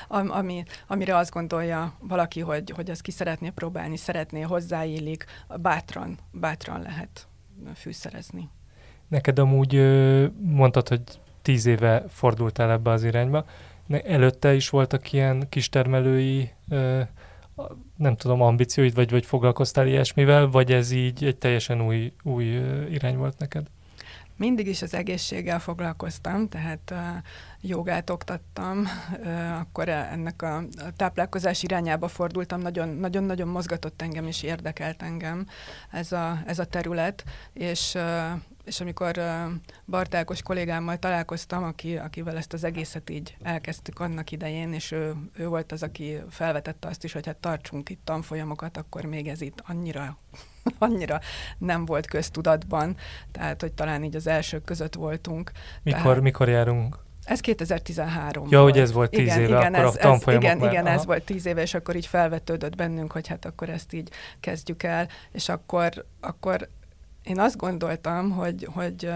a, 0.09 0.39
ami, 0.39 0.65
amire 0.87 1.17
azt 1.17 1.31
gondolja 1.31 1.95
valaki, 2.01 2.41
hogy, 2.41 2.71
hogy 2.71 2.91
ezt 2.91 3.03
ki 3.03 3.11
szeretné 3.11 3.51
próbálni, 3.51 3.97
szeretné, 3.97 4.41
hozzáillik, 4.41 5.25
bátran, 5.61 6.19
bátran 6.31 6.83
lehet 6.83 7.29
fűszerezni. 7.75 8.49
Neked 9.09 9.39
amúgy 9.39 9.75
mondtad, 10.41 10.89
hogy 10.89 11.03
tíz 11.43 11.67
éve 11.67 12.05
fordultál 12.09 12.71
ebbe 12.71 12.91
az 12.91 13.05
irányba. 13.05 13.45
Előtte 13.89 14.55
is 14.55 14.69
voltak 14.69 15.13
ilyen 15.13 15.49
kistermelői 15.49 16.51
nem 17.97 18.17
tudom, 18.17 18.41
ambícióid, 18.43 18.95
vagy, 18.95 19.11
vagy 19.11 19.27
foglalkoztál 19.27 19.87
ilyesmivel, 19.87 20.51
vagy 20.51 20.73
ez 20.73 20.91
így 20.91 21.25
egy 21.25 21.37
teljesen 21.37 21.83
új, 21.83 22.13
új 22.23 22.45
irány 22.91 23.17
volt 23.17 23.39
neked? 23.39 23.67
Mindig 24.37 24.67
is 24.67 24.83
az 24.83 24.95
egészséggel 24.95 25.61
foglalkoztam, 25.61 26.49
tehát 26.49 26.91
uh, 26.91 26.99
jogát 27.61 28.11
oktattam, 28.11 28.87
akkor 29.59 29.89
ennek 29.89 30.43
a, 30.43 30.57
a 30.57 30.93
táplálkozás 30.97 31.63
irányába 31.63 32.09
fordultam, 32.09 32.61
nagyon-nagyon 32.99 33.49
mozgatott 33.49 34.03
engem 34.03 34.27
és 34.27 34.43
érdekelt 34.43 35.03
engem 35.03 35.47
ez 35.91 36.13
a, 36.13 36.43
ez 36.47 36.59
a 36.59 36.65
terület, 36.65 37.25
és 37.53 37.97
és 38.67 38.81
amikor 38.81 39.21
Bartálkos 39.87 40.43
kollégámmal 40.43 40.97
találkoztam, 40.97 41.65
aki, 41.65 41.97
akivel 41.97 42.37
ezt 42.37 42.53
az 42.53 42.65
egészet 42.65 43.11
így 43.11 43.37
elkezdtük 43.43 44.01
annak 44.01 44.31
idején, 44.31 44.73
és 44.73 44.93
ő, 44.93 45.15
ő 45.37 45.49
volt 45.49 45.73
az, 45.73 45.83
aki 45.83 46.19
felvetette 46.31 46.89
azt 46.89 47.05
is, 47.05 47.13
hogy 47.13 47.27
hát 47.27 47.37
tartsunk 47.37 47.89
itt 47.89 48.01
tanfolyamokat, 48.05 48.77
akkor 48.77 49.05
még 49.05 49.29
ez 49.29 49.41
itt 49.41 49.63
annyira 49.67 50.17
annyira 50.79 51.21
nem 51.59 51.85
volt 51.85 52.07
köztudatban, 52.07 52.97
tehát 53.33 53.61
hogy 53.61 53.73
talán 53.73 54.05
így 54.05 54.17
az 54.17 54.27
elsők 54.27 54.65
között 54.65 54.95
voltunk. 54.95 55.51
Mikor, 55.83 56.03
tehát, 56.03 56.21
mikor 56.21 56.49
járunk? 56.49 57.05
Ez 57.25 57.41
2013 57.41 58.47
Ja, 58.51 58.63
hogy 58.63 58.79
ez 58.79 58.93
volt 58.93 59.11
tíz 59.11 59.21
igen, 59.21 59.41
éve, 59.41 59.59
igen, 59.59 59.75
akkor 59.75 59.87
ez, 59.87 59.95
a 59.95 59.99
tanfolyamok 59.99 60.45
Igen, 60.45 60.59
már, 60.59 60.71
igen 60.71 60.87
aha. 60.87 60.95
ez 60.95 61.05
volt 61.05 61.25
tíz 61.25 61.47
éve, 61.47 61.63
és 61.63 61.75
akkor 61.75 61.97
így 61.97 62.07
felvetődött 62.07 62.77
bennünk, 62.77 63.13
hogy 63.13 63.27
hát 63.27 63.45
akkor 63.45 63.69
ezt 63.69 63.93
így 63.93 64.11
kezdjük 64.41 64.83
el, 64.83 65.09
és 65.33 65.49
akkor, 65.49 66.05
akkor 66.21 66.69
én 67.27 67.39
azt 67.39 67.57
gondoltam, 67.57 68.31
hogy, 68.31 68.69
hogy, 68.73 69.11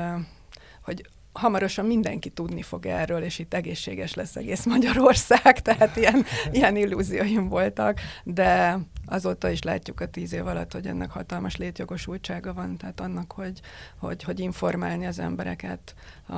hogy 0.83 1.09
hamarosan 1.33 1.87
mindenki 1.87 2.29
tudni 2.31 2.63
fog 2.63 2.87
erről, 2.87 3.23
és 3.23 3.39
itt 3.39 3.55
egészséges 3.55 4.15
lesz 4.15 4.37
egész 4.37 4.65
Magyarország, 4.65 5.61
tehát 5.63 5.97
ilyen, 5.97 6.25
ilyen 6.53 6.77
illúzióim 6.77 7.49
voltak, 7.49 8.01
de 8.25 8.79
azóta 9.07 9.51
is 9.51 9.63
látjuk 9.63 10.01
a 10.01 10.07
tíz 10.07 10.33
év 10.33 10.47
alatt, 10.47 10.73
hogy 10.73 10.87
ennek 10.87 11.11
hatalmas 11.11 11.57
létjogosultsága 11.57 12.53
van, 12.53 12.77
tehát 12.77 13.01
annak, 13.01 13.33
hogy, 13.33 13.61
hogy, 13.99 14.23
hogy 14.23 14.41
informálni 14.41 15.07
az 15.07 15.19
embereket 15.19 15.95
a, 16.27 16.35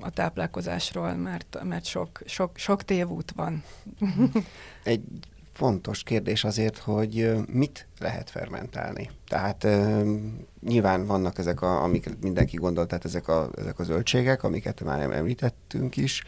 a 0.00 0.10
táplálkozásról, 0.12 1.12
mert, 1.12 1.58
mert 1.62 1.84
sok, 1.84 2.20
sok, 2.24 2.56
sok 2.56 2.82
tévút 2.82 3.32
van. 3.36 3.62
Egy 4.82 5.02
fontos 5.54 6.02
kérdés 6.02 6.44
azért, 6.44 6.78
hogy 6.78 7.34
mit 7.52 7.86
lehet 7.98 8.30
fermentálni. 8.30 9.10
Tehát 9.28 9.66
nyilván 10.60 11.06
vannak 11.06 11.38
ezek, 11.38 11.62
a, 11.62 11.82
amiket 11.82 12.16
mindenki 12.20 12.56
gondolt, 12.56 12.88
tehát 12.88 13.04
ezek 13.04 13.28
a, 13.28 13.50
ezek 13.56 13.78
a 13.78 13.84
zöldségek, 13.84 14.42
amiket 14.42 14.84
már 14.84 15.00
említettünk 15.00 15.96
is, 15.96 16.22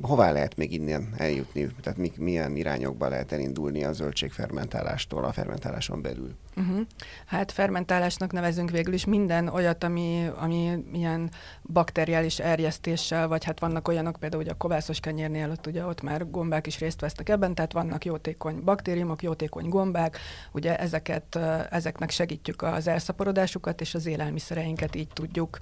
Hová 0.00 0.32
lehet 0.32 0.56
még 0.56 0.72
innen 0.72 1.14
eljutni? 1.16 1.68
Tehát 1.82 1.98
mi, 1.98 2.12
milyen 2.16 2.56
irányokba 2.56 3.08
lehet 3.08 3.32
elindulni 3.32 3.84
a 3.84 3.92
zöldségfermentálástól 3.92 5.24
a 5.24 5.32
fermentáláson 5.32 6.02
belül? 6.02 6.34
Uh-huh. 6.58 6.80
Hát 7.26 7.52
fermentálásnak 7.52 8.32
nevezünk 8.32 8.70
végül 8.70 8.92
is 8.92 9.04
minden 9.04 9.48
olyat, 9.48 9.84
ami, 9.84 10.30
ami 10.36 10.84
ilyen 10.92 11.30
bakteriális 11.62 12.38
erjesztéssel, 12.38 13.28
vagy 13.28 13.44
hát 13.44 13.60
vannak 13.60 13.88
olyanok, 13.88 14.16
például 14.16 14.42
ugye 14.42 14.50
a 14.50 14.56
kovászos 14.56 15.00
kenyérnél, 15.00 15.50
ott 15.50 15.66
ugye 15.66 15.84
ott 15.84 16.02
már 16.02 16.30
gombák 16.30 16.66
is 16.66 16.78
részt 16.78 17.00
vesznek 17.00 17.28
ebben, 17.28 17.54
tehát 17.54 17.72
vannak 17.72 18.04
jótékony 18.04 18.64
baktériumok, 18.64 19.22
jótékony 19.22 19.68
gombák, 19.68 20.18
ugye 20.52 20.78
ezeket, 20.78 21.36
ezeknek 21.70 22.10
segítjük 22.10 22.62
az 22.62 22.86
elszaporodásukat, 22.86 23.80
és 23.80 23.94
az 23.94 24.06
élelmiszereinket 24.06 24.94
így 24.94 25.08
tudjuk, 25.12 25.58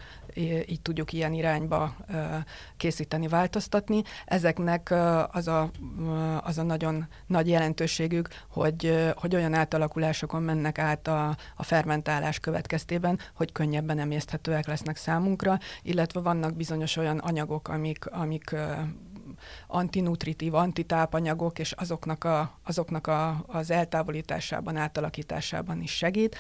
így 0.67 0.81
tudjuk 0.83 1.13
ilyen 1.13 1.33
irányba 1.33 1.97
készíteni, 2.77 3.29
változtatni. 3.29 4.03
Ezeknek 4.25 4.95
az 5.31 5.49
a, 5.49 5.71
az 6.43 6.59
a 6.59 6.63
nagyon 6.63 7.07
nagy 7.27 7.49
jelentőségük, 7.49 8.29
hogy, 8.49 9.13
hogy 9.17 9.35
olyan 9.35 9.55
átalakulásokon 9.55 10.43
mennek 10.43 10.79
át 10.79 10.86
a, 11.09 11.37
a 11.57 11.63
fermentálás 11.63 12.39
következtében, 12.39 13.19
hogy 13.35 13.53
könnyebben 13.53 13.99
emészthetőek 13.99 14.67
lesznek 14.67 14.97
számunkra, 14.97 15.59
illetve 15.83 16.21
vannak 16.21 16.57
bizonyos 16.57 16.97
olyan 16.97 17.19
anyagok, 17.19 17.69
amik, 17.69 18.07
amik 18.07 18.55
antinutritív, 19.67 20.55
antitápanyagok, 20.55 21.59
és 21.59 21.73
azoknak, 21.73 22.25
a, 22.25 22.59
azoknak 22.65 23.07
a, 23.07 23.45
az 23.47 23.71
eltávolításában, 23.71 24.77
átalakításában 24.77 25.83
is 25.83 25.97
segít. 25.97 26.37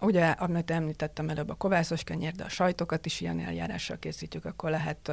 Ugye, 0.00 0.30
amit 0.30 0.70
említettem 0.70 1.28
előbb, 1.28 1.48
a 1.48 1.54
kovászos 1.54 2.04
kenyér, 2.04 2.32
de 2.32 2.44
a 2.44 2.48
sajtokat 2.48 3.06
is 3.06 3.20
ilyen 3.20 3.40
eljárással 3.40 3.98
készítjük, 3.98 4.44
akkor 4.44 4.70
lehet 4.70 5.12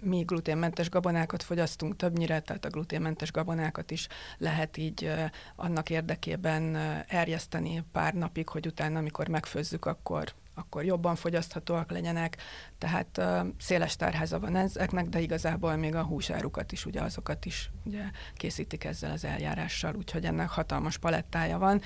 mi 0.00 0.20
gluténmentes 0.20 0.90
gabonákat 0.90 1.42
fogyasztunk 1.42 1.96
többnyire, 1.96 2.40
tehát 2.40 2.64
a 2.64 2.70
gluténmentes 2.70 3.32
gabonákat 3.32 3.90
is 3.90 4.08
lehet 4.38 4.76
így 4.76 5.12
annak 5.56 5.90
érdekében 5.90 6.62
uh, 6.62 6.98
erjeszteni 7.06 7.84
pár 7.92 8.14
napig, 8.14 8.48
hogy 8.48 8.66
utána, 8.66 8.98
amikor 8.98 9.28
megfőzzük, 9.28 9.84
akkor 9.84 10.34
akkor 10.54 10.84
jobban 10.84 11.14
fogyaszthatóak 11.14 11.90
legyenek, 11.90 12.36
tehát 12.78 13.18
uh, 13.18 13.46
széles 13.58 13.96
tárháza 13.96 14.40
van 14.40 14.56
ezeknek, 14.56 15.08
de 15.08 15.20
igazából 15.20 15.76
még 15.76 15.94
a 15.94 16.02
húsárukat 16.02 16.72
is, 16.72 16.86
ugye 16.86 17.00
azokat 17.00 17.44
is 17.44 17.70
ugye, 17.84 18.02
készítik 18.34 18.84
ezzel 18.84 19.10
az 19.10 19.24
eljárással, 19.24 19.94
úgyhogy 19.94 20.24
ennek 20.24 20.48
hatalmas 20.48 20.98
palettája 20.98 21.58
van. 21.58 21.80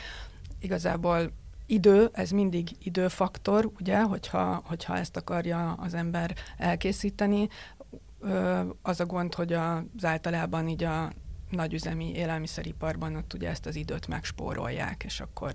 Igazából 0.60 1.32
idő, 1.66 2.08
ez 2.12 2.30
mindig 2.30 2.68
időfaktor, 2.82 3.70
ugye, 3.80 4.02
hogyha, 4.02 4.62
hogyha 4.64 4.96
ezt 4.96 5.16
akarja 5.16 5.72
az 5.72 5.94
ember 5.94 6.34
elkészíteni. 6.56 7.48
Az 8.82 9.00
a 9.00 9.06
gond, 9.06 9.34
hogy 9.34 9.52
az 9.52 10.04
általában 10.04 10.68
így 10.68 10.84
a 10.84 11.12
nagyüzemi 11.50 12.14
élelmiszeriparban 12.14 13.16
ott 13.16 13.34
ugye 13.34 13.48
ezt 13.48 13.66
az 13.66 13.76
időt 13.76 14.08
megspórolják, 14.08 15.04
és 15.04 15.20
akkor, 15.20 15.52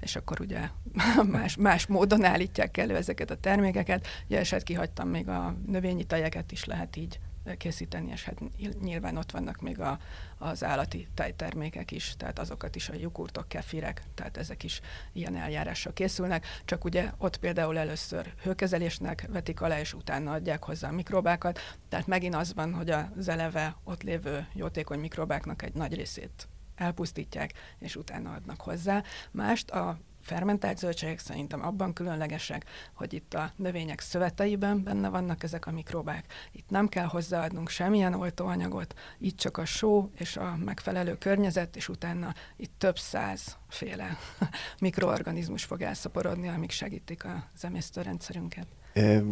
és 0.00 0.16
akkor 0.16 0.40
ugye 0.40 0.68
más, 1.32 1.56
más 1.56 1.86
módon 1.86 2.24
állítják 2.24 2.76
elő 2.76 2.96
ezeket 2.96 3.30
a 3.30 3.36
termékeket. 3.36 4.06
Ugye 4.26 4.38
eset 4.38 4.62
kihagytam 4.62 5.08
még 5.08 5.28
a 5.28 5.54
növényi 5.66 6.04
tejeket 6.04 6.52
is 6.52 6.64
lehet 6.64 6.96
így 6.96 7.20
készíteni, 7.56 8.10
és 8.10 8.24
hát 8.24 8.40
nyilván 8.80 9.16
ott 9.16 9.30
vannak 9.30 9.60
még 9.60 9.80
a, 9.80 9.98
az 10.38 10.64
állati 10.64 11.08
tejtermékek 11.14 11.90
is, 11.90 12.14
tehát 12.16 12.38
azokat 12.38 12.76
is 12.76 12.88
a 12.88 12.94
jogurtok, 12.94 13.48
kefirek, 13.48 14.02
tehát 14.14 14.36
ezek 14.36 14.62
is 14.62 14.80
ilyen 15.12 15.36
eljárással 15.36 15.92
készülnek, 15.92 16.46
csak 16.64 16.84
ugye 16.84 17.10
ott 17.18 17.36
például 17.36 17.78
először 17.78 18.34
hőkezelésnek 18.42 19.26
vetik 19.28 19.60
alá, 19.60 19.78
és 19.78 19.94
utána 19.94 20.32
adják 20.32 20.64
hozzá 20.64 20.88
a 20.88 20.92
mikrobákat, 20.92 21.58
tehát 21.88 22.06
megint 22.06 22.34
az 22.34 22.54
van, 22.54 22.74
hogy 22.74 22.90
az 22.90 23.28
eleve 23.28 23.76
ott 23.84 24.02
lévő 24.02 24.46
jótékony 24.54 24.98
mikrobáknak 24.98 25.62
egy 25.62 25.74
nagy 25.74 25.94
részét 25.94 26.48
elpusztítják, 26.74 27.52
és 27.78 27.96
utána 27.96 28.32
adnak 28.32 28.60
hozzá. 28.60 29.02
Mást 29.30 29.70
a 29.70 29.98
fermentált 30.22 30.78
zöldségek 30.78 31.18
szerintem 31.18 31.64
abban 31.64 31.92
különlegesek, 31.92 32.64
hogy 32.92 33.12
itt 33.12 33.34
a 33.34 33.52
növények 33.56 34.00
szöveteiben 34.00 34.82
benne 34.82 35.08
vannak 35.08 35.42
ezek 35.42 35.66
a 35.66 35.70
mikrobák. 35.70 36.32
Itt 36.52 36.70
nem 36.70 36.88
kell 36.88 37.06
hozzáadnunk 37.06 37.68
semmilyen 37.68 38.14
oltóanyagot, 38.14 38.94
itt 39.18 39.36
csak 39.36 39.56
a 39.56 39.64
só 39.64 40.10
és 40.14 40.36
a 40.36 40.56
megfelelő 40.56 41.18
környezet, 41.18 41.76
és 41.76 41.88
utána 41.88 42.34
itt 42.56 42.72
több 42.78 42.98
száz 42.98 43.56
féle 43.68 44.18
mikroorganizmus 44.80 45.64
fog 45.64 45.82
elszaporodni, 45.82 46.48
amik 46.48 46.70
segítik 46.70 47.24
az 47.24 47.64
emésztőrendszerünket. 47.64 48.66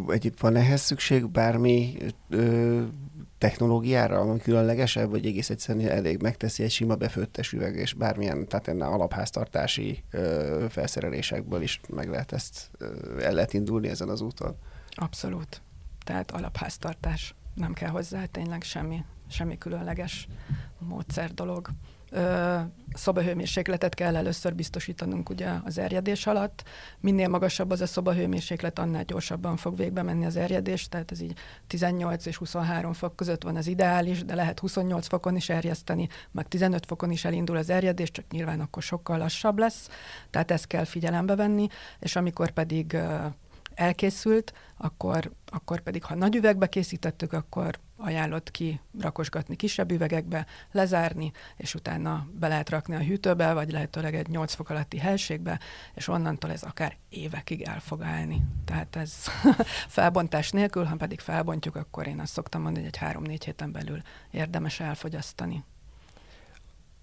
Egyéb 0.09 0.35
van 0.41 0.57
ehhez 0.57 0.81
szükség 0.81 1.31
bármi 1.31 1.97
ö, 2.29 2.83
technológiára, 3.39 4.19
ami 4.19 4.39
különlegesebb, 4.39 5.11
vagy 5.11 5.27
egész 5.27 5.51
egyszerűen 5.51 5.89
elég 5.89 6.23
megteszi 6.23 6.63
egy 6.63 6.71
sima 6.71 6.95
befőttes 6.95 7.53
üveg, 7.53 7.77
és 7.77 7.93
bármilyen, 7.93 8.49
tehát 8.49 8.69
ennél 8.69 8.83
alapháztartási 8.83 10.03
ö, 10.11 10.67
felszerelésekből 10.69 11.63
is 11.63 11.81
meg 11.89 12.09
lehet 12.09 12.33
ezt, 12.33 12.71
ö, 12.79 13.21
el 13.23 13.33
lehet 13.33 13.53
indulni 13.53 13.89
ezen 13.89 14.09
az 14.09 14.21
úton? 14.21 14.57
Abszolút. 14.91 15.63
Tehát 16.05 16.31
alapháztartás. 16.31 17.35
Nem 17.55 17.73
kell 17.73 17.91
hozzá 17.91 18.25
tényleg 18.25 18.63
semmi, 18.63 19.05
semmi 19.29 19.59
különleges 19.59 20.29
módszer 20.79 21.35
dolog 21.35 21.69
szobahőmérsékletet 22.93 23.95
kell 23.95 24.17
először 24.17 24.55
biztosítanunk 24.55 25.29
ugye 25.29 25.49
az 25.65 25.79
erjedés 25.79 26.27
alatt. 26.27 26.63
Minél 27.01 27.29
magasabb 27.29 27.71
az 27.71 27.81
a 27.81 27.87
szobahőmérséklet, 27.87 28.79
annál 28.79 29.05
gyorsabban 29.05 29.57
fog 29.57 29.77
végbe 29.77 30.03
menni 30.03 30.27
az 30.27 30.37
erjedés, 30.37 30.89
tehát 30.89 31.11
ez 31.11 31.21
így 31.21 31.39
18 31.67 32.27
és 32.27 32.37
23 32.37 32.93
fok 32.93 33.17
között 33.17 33.43
van 33.43 33.57
az 33.57 33.67
ideális, 33.67 34.25
de 34.25 34.35
lehet 34.35 34.59
28 34.59 35.07
fokon 35.07 35.37
is 35.37 35.49
erjeszteni, 35.49 36.09
meg 36.31 36.49
15 36.49 36.87
fokon 36.87 37.11
is 37.11 37.25
elindul 37.25 37.57
az 37.57 37.71
erjedés, 37.71 38.11
csak 38.11 38.25
nyilván 38.31 38.61
akkor 38.61 38.83
sokkal 38.83 39.19
lassabb 39.19 39.59
lesz, 39.59 39.89
tehát 40.31 40.51
ezt 40.51 40.67
kell 40.67 40.85
figyelembe 40.85 41.35
venni, 41.35 41.67
és 42.01 42.17
amikor 42.17 42.51
pedig 42.51 42.97
elkészült, 43.75 44.53
akkor, 44.77 45.33
akkor 45.47 45.81
pedig, 45.81 46.05
ha 46.05 46.15
nagy 46.15 46.37
üvegbe 46.37 46.69
készítettük, 46.69 47.33
akkor 47.33 47.79
ajánlott 47.97 48.51
ki 48.51 48.81
rakosgatni 49.01 49.57
kisebb 49.57 49.91
üvegekbe, 49.91 50.47
lezárni, 50.73 51.33
és 51.57 51.75
utána 51.75 52.27
be 52.33 52.49
lehet 52.49 52.71
rakni 52.71 52.95
a 52.95 53.03
hűtőbe, 53.03 53.53
vagy 53.53 53.71
lehetőleg 53.71 54.15
egy 54.15 54.29
8 54.29 54.55
fok 54.55 54.71
alatti 54.71 54.99
helységbe, 54.99 55.61
és 55.95 56.09
onnantól 56.09 56.51
ez 56.51 56.63
akár 56.63 56.97
évekig 57.09 57.63
el 57.63 57.81
fog 57.81 58.03
állni. 58.03 58.43
Tehát 58.65 58.97
ez 58.97 59.15
felbontás 59.99 60.51
nélkül, 60.51 60.85
ha 60.85 60.97
pedig 60.97 61.21
felbontjuk, 61.21 61.77
akkor 61.77 62.07
én 62.07 62.21
azt 62.21 62.33
szoktam 62.33 62.63
mondani, 62.63 62.85
hogy 62.85 62.95
egy 63.01 63.39
3-4 63.39 63.41
héten 63.45 63.73
belül 63.73 64.01
érdemes 64.31 64.81
elfogyasztani. 64.81 65.65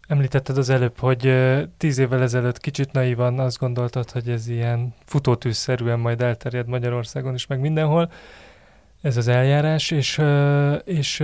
Említetted 0.08 0.58
az 0.58 0.70
előbb, 0.70 1.00
hogy 1.00 1.34
tíz 1.78 1.98
évvel 1.98 2.22
ezelőtt 2.22 2.60
kicsit 2.60 2.92
naivan 2.92 3.40
azt 3.40 3.58
gondoltad, 3.60 4.12
hogy 4.12 4.30
ez 4.30 4.48
ilyen 4.48 4.94
futótűzszerűen 5.06 6.00
majd 6.00 6.22
elterjed 6.22 6.68
Magyarországon 6.68 7.34
is, 7.34 7.48
meg 7.48 7.60
mindenhol 7.60 8.12
ez 9.02 9.18
az 9.18 9.28
eljárás, 9.28 9.92
és, 9.92 10.22
és 10.84 11.24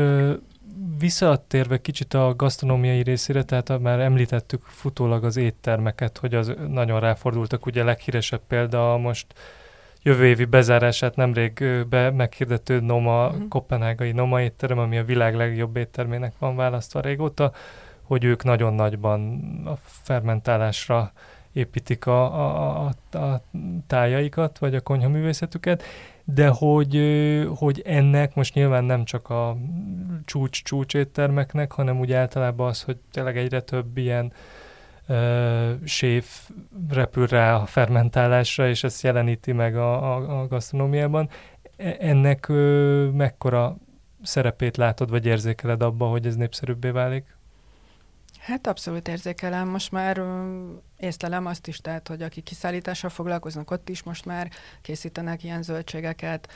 visszatérve 0.99 1.81
kicsit 1.81 2.13
a 2.13 2.33
gasztronómiai 2.35 3.03
részére, 3.03 3.43
tehát 3.43 3.79
már 3.79 3.99
említettük 3.99 4.61
futólag 4.63 5.23
az 5.23 5.37
éttermeket, 5.37 6.17
hogy 6.17 6.35
az 6.35 6.53
nagyon 6.67 6.99
ráfordultak, 6.99 7.65
ugye 7.65 7.81
a 7.81 7.85
leghíresebb 7.85 8.41
példa 8.47 8.97
most 8.97 9.25
jövő 10.01 10.25
évi 10.25 10.45
bezárását 10.45 11.15
nemrég 11.15 11.65
be 11.89 12.11
meghirdető 12.11 12.79
Noma, 12.79 13.27
uh-huh. 13.27 13.47
kopenhágai 13.47 14.11
Noma 14.11 14.41
étterem, 14.41 14.79
ami 14.79 14.97
a 14.97 15.03
világ 15.03 15.35
legjobb 15.35 15.75
éttermének 15.75 16.33
van 16.39 16.55
választva 16.55 16.99
régóta, 16.99 17.51
hogy 18.13 18.23
ők 18.23 18.43
nagyon 18.43 18.73
nagyban 18.73 19.41
a 19.65 19.73
fermentálásra 19.85 21.11
építik 21.51 22.05
a, 22.05 22.23
a, 22.23 22.85
a, 23.11 23.17
a 23.17 23.41
tájaikat, 23.87 24.57
vagy 24.57 24.75
a 24.75 24.81
konyhaművészetüket, 24.81 25.83
de 26.23 26.47
hogy, 26.47 27.01
hogy 27.55 27.81
ennek 27.85 28.35
most 28.35 28.53
nyilván 28.53 28.83
nem 28.83 29.03
csak 29.03 29.29
a 29.29 29.57
csúcs-csúcs 30.25 30.93
éttermeknek, 30.93 31.71
hanem 31.71 31.99
úgy 31.99 32.11
általában 32.11 32.67
az, 32.67 32.81
hogy 32.81 32.97
tényleg 33.11 33.37
egyre 33.37 33.61
több 33.61 33.97
ilyen 33.97 34.33
uh, 35.07 35.71
séf 35.83 36.49
repül 36.89 37.27
rá 37.27 37.55
a 37.55 37.65
fermentálásra, 37.65 38.67
és 38.67 38.83
ezt 38.83 39.03
jeleníti 39.03 39.51
meg 39.51 39.77
a, 39.77 40.15
a, 40.15 40.39
a 40.41 40.47
gasztronómiában. 40.47 41.29
E, 41.77 41.95
ennek 41.99 42.45
uh, 42.49 43.11
mekkora 43.11 43.77
szerepét 44.21 44.77
látod, 44.77 45.09
vagy 45.09 45.25
érzékeled 45.25 45.81
abba, 45.81 46.05
hogy 46.05 46.25
ez 46.25 46.35
népszerűbbé 46.35 46.89
válik? 46.89 47.41
Hát 48.43 48.67
abszolút 48.67 49.07
érzékelem. 49.07 49.67
Most 49.67 49.91
már 49.91 50.23
észlelem 50.97 51.45
azt 51.45 51.67
is, 51.67 51.77
tehát, 51.77 52.07
hogy 52.07 52.21
akik 52.21 52.43
kiszállítással 52.43 53.09
foglalkoznak, 53.09 53.71
ott 53.71 53.89
is 53.89 54.03
most 54.03 54.25
már 54.25 54.49
készítenek 54.81 55.43
ilyen 55.43 55.63
zöldségeket, 55.63 56.51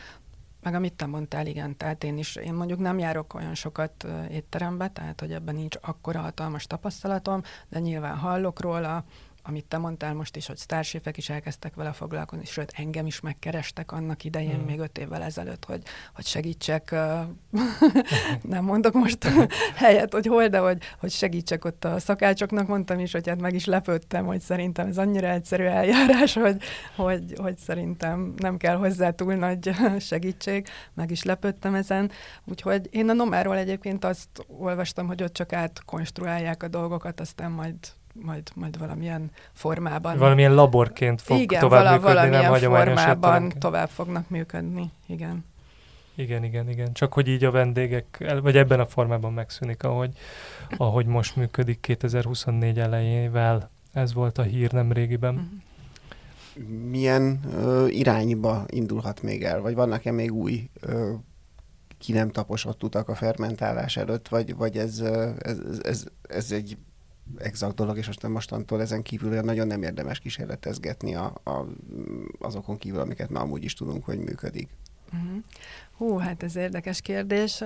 meg 0.62 0.74
amit 0.74 0.94
te 0.94 1.06
mondtál, 1.06 1.48
igen, 1.48 1.78
tehát 1.78 2.04
én 2.04 2.18
is, 2.18 2.36
én 2.36 2.54
mondjuk 2.54 2.80
nem 2.80 3.00
járok 3.00 3.34
olyan 3.34 3.56
sokat 3.56 4.08
étterembe, 4.32 4.88
tehát 4.88 5.20
hogy 5.20 5.32
ebben 5.32 5.56
nincs 5.56 5.76
akkora 5.82 6.20
hatalmas 6.20 6.68
tapasztalatom, 6.68 7.42
de 7.70 7.80
nyilván 7.80 8.18
hallok 8.18 8.60
róla, 8.60 9.04
amit 9.48 9.66
te 9.66 9.78
mondtál 9.78 10.14
most 10.14 10.36
is, 10.36 10.48
hogy 10.48 10.58
sztárséfek 10.58 11.18
is 11.18 11.30
elkezdtek 11.30 11.76
vele 11.76 11.92
foglalkozni, 11.92 12.46
sőt 12.46 12.74
engem 12.76 13.06
is 13.06 13.20
megkerestek 13.20 13.92
annak 13.92 14.24
idején, 14.24 14.56
hmm. 14.56 14.66
még 14.66 14.80
öt 14.80 14.98
évvel 14.98 15.22
ezelőtt, 15.22 15.66
hogy, 15.66 15.82
hogy 16.14 16.26
segítsek, 16.26 16.92
nem 18.42 18.64
mondok 18.64 18.94
most 18.94 19.28
helyet, 19.76 20.14
hogy 20.14 20.26
hol, 20.26 20.48
de 20.48 20.58
hogy, 20.58 20.84
hogy 21.00 21.12
segítsek 21.12 21.66
ott 21.66 21.86
a 21.86 22.00
szakácsoknak, 22.00 22.68
mondtam 22.68 23.00
is, 23.00 23.12
hogy 23.12 23.28
hát 23.28 23.42
meg 23.42 23.54
is 23.54 23.66
lepődtem, 23.66 24.26
hogy 24.26 24.40
szerintem 24.40 24.88
ez 24.88 24.98
annyira 24.98 25.28
egyszerű 25.28 25.64
eljárás, 25.64 26.34
hogy, 26.34 26.62
hogy, 26.96 27.34
hogy 27.38 27.58
szerintem 27.58 28.34
nem 28.38 28.58
kell 28.58 28.76
hozzá 28.76 29.10
túl 29.10 29.34
nagy 29.34 29.72
segítség, 30.00 30.68
meg 30.94 31.12
is 31.12 31.24
lepődtem 31.24 31.76
ezen. 31.76 32.12
Úgyhogy 32.46 32.88
én 32.92 33.10
a 33.10 33.14
Nomáról 33.14 33.58
egyébként 33.58 34.06
azt 34.06 34.46
olvastam, 34.48 35.08
hogy 35.08 35.24
ott 35.24 35.34
csak 35.34 35.54
átkonstruálják 35.54 36.64
a 36.64 36.68
dolgokat, 36.68 37.20
aztán 37.20 37.52
majd 37.52 37.76
majd, 38.22 38.52
majd 38.56 38.78
valamilyen 38.78 39.32
formában. 39.54 40.18
Valamilyen 40.18 40.54
laborként 40.54 41.22
fog 41.22 41.40
igen, 41.40 41.60
tovább 41.60 41.84
vala, 41.84 41.92
működni, 41.92 42.48
valamilyen 42.48 42.72
nem 42.72 42.96
formában 42.96 43.50
tovább 43.60 43.90
fognak 43.90 44.30
működni, 44.30 44.92
igen. 45.06 45.46
Igen, 46.16 46.44
igen, 46.44 46.70
igen. 46.70 46.94
Csak 46.94 47.14
hogy 47.14 47.28
így 47.28 47.44
a 47.44 47.52
vendégek, 47.52 48.34
vagy 48.42 48.58
ebben 48.58 48.80
a 48.80 48.86
formában 48.86 49.34
megszűnik, 49.34 49.84
ahogy, 49.84 50.18
ahogy 50.78 51.06
most 51.06 51.36
működik 51.36 51.80
2024 51.80 52.80
elejével. 52.80 53.70
Ez 53.94 54.14
volt 54.14 54.38
a 54.38 54.42
hír 54.42 54.72
nem 54.72 54.92
régiben. 54.92 55.34
Mhm. 55.34 55.66
Milyen 56.90 57.40
ö, 57.54 57.88
irányba 57.88 58.66
indulhat 58.68 59.22
még 59.22 59.44
el? 59.44 59.62
Vagy 59.62 59.76
vannak-e 59.76 60.12
még 60.12 60.34
új 60.34 60.70
ö, 60.82 61.14
ki 61.98 62.12
nem 62.12 62.30
taposott 62.30 62.84
utak 62.84 63.10
a 63.10 63.16
fermentálás 63.16 63.98
előtt, 63.98 64.28
vagy, 64.28 64.56
vagy 64.56 64.78
ez, 64.78 65.00
ez, 65.40 65.58
ez, 65.82 66.06
ez 66.22 66.52
egy 66.52 66.78
exakt 67.38 67.76
dolog, 67.76 67.98
és 67.98 68.08
aztán 68.08 68.32
mostantól 68.32 68.82
ezen 68.82 69.02
kívül 69.02 69.42
nagyon 69.42 69.68
nem 69.68 69.84
érdemes 69.84 70.20
kísérletezgetni 70.20 71.16
a, 71.16 71.34
a, 71.44 71.66
azokon 72.40 72.78
kívül, 72.78 73.00
amiket 73.00 73.30
már 73.30 73.44
amúgy 73.44 73.64
is 73.64 73.74
tudunk, 73.74 74.06
hogy 74.06 74.20
működik. 74.20 74.70
Uh-huh. 75.14 75.44
Hú, 75.98 76.18
hát 76.18 76.44
ez 76.44 76.56
érdekes 76.56 77.02
kérdés. 77.02 77.64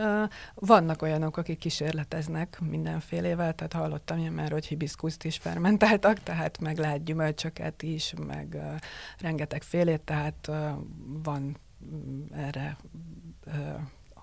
Vannak 0.55 1.01
olyanok, 1.01 1.37
akik 1.37 1.57
kísérleteznek 1.57 2.59
mindenfélével, 2.69 3.55
tehát 3.55 3.73
hallottam 3.73 4.17
én 4.17 4.31
már, 4.31 4.51
hogy 4.51 4.65
hibiszkuszt 4.65 5.23
is 5.23 5.37
fermentáltak, 5.37 6.23
tehát 6.23 6.59
meg 6.59 6.77
lehet 6.77 7.03
gyümölcsöket 7.03 7.81
is, 7.81 8.13
meg 8.27 8.57
rengeteg 9.19 9.63
félét, 9.63 10.01
tehát 10.01 10.51
van 11.23 11.57
mm, 11.85 12.21
erre 12.31 12.77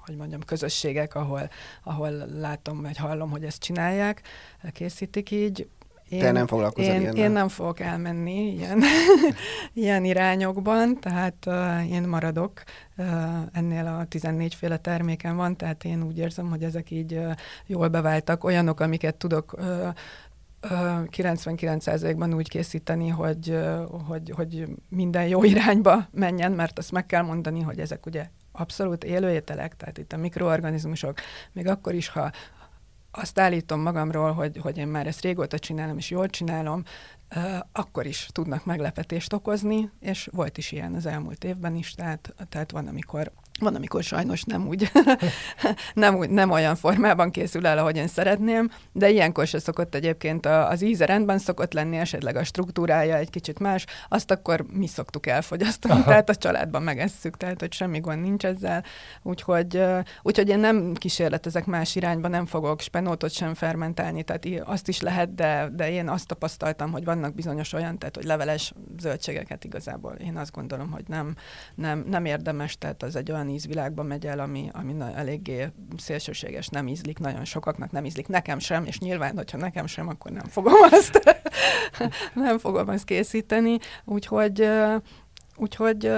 hogy 0.08 0.16
mondjam, 0.16 0.40
közösségek, 0.40 1.14
ahol, 1.14 1.50
ahol 1.82 2.10
látom, 2.26 2.82
vagy 2.82 2.96
hallom, 2.96 3.30
hogy 3.30 3.44
ezt 3.44 3.62
csinálják, 3.62 4.22
készítik 4.72 5.30
így. 5.30 5.68
Én, 6.08 6.20
Te 6.20 6.30
nem 6.30 6.46
foglalkozol 6.46 6.94
én, 6.94 7.12
én 7.12 7.30
nem 7.30 7.48
fogok 7.48 7.80
elmenni 7.80 8.52
ilyen, 8.52 8.82
ilyen 9.74 10.04
irányokban, 10.04 11.00
tehát 11.00 11.46
uh, 11.46 11.90
én 11.90 12.02
maradok. 12.02 12.62
Uh, 12.96 13.06
ennél 13.52 13.86
a 13.86 14.06
14 14.06 14.54
féle 14.54 14.76
terméken 14.76 15.36
van, 15.36 15.56
tehát 15.56 15.84
én 15.84 16.02
úgy 16.02 16.18
érzem, 16.18 16.50
hogy 16.50 16.62
ezek 16.62 16.90
így 16.90 17.12
uh, 17.12 17.32
jól 17.66 17.88
beváltak. 17.88 18.44
Olyanok, 18.44 18.80
amiket 18.80 19.14
tudok 19.14 19.54
uh, 19.58 19.88
99%-ban 20.62 22.34
úgy 22.34 22.48
készíteni, 22.48 23.08
hogy, 23.08 23.58
hogy, 24.06 24.32
hogy 24.36 24.68
minden 24.88 25.26
jó 25.26 25.44
irányba 25.44 26.08
menjen, 26.10 26.52
mert 26.52 26.78
azt 26.78 26.92
meg 26.92 27.06
kell 27.06 27.22
mondani, 27.22 27.60
hogy 27.60 27.78
ezek 27.78 28.06
ugye 28.06 28.28
abszolút 28.60 29.04
élőételek, 29.04 29.76
tehát 29.76 29.98
itt 29.98 30.12
a 30.12 30.16
mikroorganizmusok, 30.16 31.18
még 31.52 31.66
akkor 31.66 31.94
is, 31.94 32.08
ha 32.08 32.30
azt 33.10 33.38
állítom 33.38 33.80
magamról, 33.80 34.32
hogy, 34.32 34.58
hogy 34.62 34.78
én 34.78 34.88
már 34.88 35.06
ezt 35.06 35.20
régóta 35.20 35.58
csinálom, 35.58 35.98
és 35.98 36.10
jól 36.10 36.28
csinálom, 36.28 36.82
akkor 37.72 38.06
is 38.06 38.28
tudnak 38.32 38.64
meglepetést 38.64 39.32
okozni, 39.32 39.90
és 40.00 40.28
volt 40.32 40.58
is 40.58 40.72
ilyen 40.72 40.94
az 40.94 41.06
elmúlt 41.06 41.44
évben 41.44 41.74
is, 41.74 41.94
tehát, 41.94 42.34
tehát 42.48 42.70
van, 42.70 42.86
amikor 42.86 43.32
van, 43.58 43.74
amikor 43.74 44.02
sajnos 44.02 44.42
nem 44.42 44.66
úgy, 44.66 44.90
nem, 45.94 46.16
úgy, 46.16 46.30
nem 46.30 46.50
olyan 46.50 46.76
formában 46.76 47.30
készül 47.30 47.66
el, 47.66 47.78
ahogy 47.78 47.96
én 47.96 48.08
szeretném, 48.08 48.70
de 48.92 49.10
ilyenkor 49.10 49.46
se 49.46 49.58
szokott 49.58 49.94
egyébként 49.94 50.46
az 50.46 50.82
íze 50.82 51.06
rendben 51.06 51.38
szokott 51.38 51.72
lenni, 51.72 51.96
esetleg 51.96 52.36
a 52.36 52.44
struktúrája 52.44 53.16
egy 53.16 53.30
kicsit 53.30 53.58
más, 53.58 53.86
azt 54.08 54.30
akkor 54.30 54.64
mi 54.72 54.86
szoktuk 54.86 55.26
elfogyasztani, 55.26 55.94
Aha. 55.94 56.04
tehát 56.04 56.28
a 56.28 56.34
családban 56.34 56.82
megesszük, 56.82 57.36
tehát 57.36 57.60
hogy 57.60 57.72
semmi 57.72 58.00
gond 58.00 58.22
nincs 58.22 58.44
ezzel, 58.44 58.84
úgyhogy, 59.22 59.82
úgyhogy 60.22 60.48
én 60.48 60.58
nem 60.58 60.94
kísérletezek 60.94 61.66
más 61.66 61.96
irányba, 61.96 62.28
nem 62.28 62.46
fogok 62.46 62.80
spenótot 62.80 63.30
sem 63.30 63.54
fermentálni, 63.54 64.22
tehát 64.22 64.46
azt 64.64 64.88
is 64.88 65.00
lehet, 65.00 65.34
de, 65.34 65.68
de 65.72 65.90
én 65.90 66.08
azt 66.08 66.26
tapasztaltam, 66.26 66.90
hogy 66.92 67.04
vannak 67.04 67.34
bizonyos 67.34 67.72
olyan, 67.72 67.98
tehát 67.98 68.16
hogy 68.16 68.24
leveles 68.24 68.72
zöldségeket 68.98 69.64
igazából 69.64 70.12
én 70.12 70.36
azt 70.36 70.52
gondolom, 70.52 70.90
hogy 70.90 71.04
nem, 71.06 71.34
nem, 71.74 72.04
nem 72.08 72.24
érdemes, 72.24 72.78
tehát 72.78 73.02
az 73.02 73.16
egy 73.16 73.32
olyan 73.32 73.47
olyan 73.48 73.60
ízvilágba 73.60 74.02
megy 74.02 74.26
el, 74.26 74.38
ami, 74.38 74.68
ami 74.72 74.94
eléggé 75.14 75.68
szélsőséges, 75.96 76.68
nem 76.68 76.88
ízlik, 76.88 77.18
nagyon 77.18 77.44
sokaknak 77.44 77.90
nem 77.90 78.04
ízlik, 78.04 78.28
nekem 78.28 78.58
sem, 78.58 78.84
és 78.84 78.98
nyilván, 78.98 79.36
hogyha 79.36 79.58
nekem 79.58 79.86
sem, 79.86 80.08
akkor 80.08 80.30
nem 80.30 80.46
fogom 80.46 80.82
azt, 80.90 81.20
nem 82.34 82.58
fogom 82.58 82.88
azt 82.88 83.04
készíteni, 83.04 83.78
úgyhogy, 84.04 84.68
úgyhogy 85.56 86.10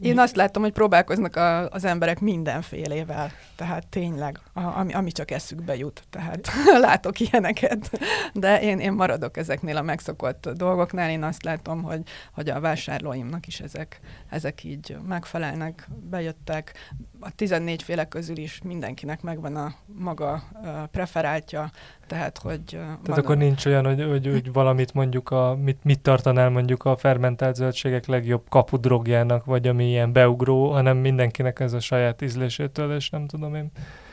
én 0.00 0.18
azt 0.18 0.36
látom, 0.36 0.62
hogy 0.62 0.72
próbálkoznak 0.72 1.36
a, 1.36 1.68
az 1.68 1.84
emberek 1.84 2.20
mindenfélével, 2.20 3.32
tehát 3.56 3.86
tényleg, 3.86 4.40
a, 4.52 4.60
ami, 4.60 4.92
ami 4.92 5.12
csak 5.12 5.30
eszükbe 5.30 5.76
jut, 5.76 6.02
tehát 6.10 6.48
látok 6.86 7.20
ilyeneket, 7.20 7.90
de 8.32 8.60
én, 8.60 8.78
én 8.78 8.92
maradok 8.92 9.36
ezeknél 9.36 9.76
a 9.76 9.82
megszokott 9.82 10.48
dolgoknál, 10.48 11.10
én 11.10 11.22
azt 11.22 11.42
látom, 11.42 11.82
hogy, 11.82 12.02
hogy 12.32 12.48
a 12.48 12.60
vásárlóimnak 12.60 13.46
is 13.46 13.60
ezek, 13.60 14.00
ezek 14.30 14.64
így 14.64 14.96
megfelelnek, 15.06 15.88
bejöttek, 16.10 16.72
a 17.20 17.30
14 17.34 17.82
féle 17.82 18.04
közül 18.04 18.36
is 18.36 18.60
mindenkinek 18.62 19.22
megvan 19.22 19.56
a 19.56 19.74
maga 19.86 20.42
preferáltja, 20.90 21.70
tehát, 22.06 22.38
hogy... 22.38 22.62
Tehát 23.02 23.18
akkor 23.18 23.36
nincs 23.36 23.66
olyan, 23.66 23.84
hogy, 23.84 24.04
hogy, 24.04 24.26
hogy 24.26 24.52
valamit 24.52 24.94
mondjuk, 24.94 25.30
a, 25.30 25.54
mit, 25.54 25.84
mit 25.84 26.00
tartanál 26.00 26.50
mondjuk 26.50 26.84
a 26.84 26.96
fermentált 26.96 27.54
zöldségek 27.54 28.06
legjobb 28.06 28.48
kapudrogjának, 28.48 29.44
vagy 29.44 29.68
ami 29.68 29.88
ilyen 29.88 30.12
beugró, 30.12 30.72
hanem 30.72 30.96
mindenkinek 30.96 31.60
ez 31.60 31.72
a 31.72 31.80
saját 31.80 32.22
ízlésétől, 32.22 32.94
és 32.94 33.10
nem 33.10 33.26
tudom 33.26 33.54
én, 33.54 33.70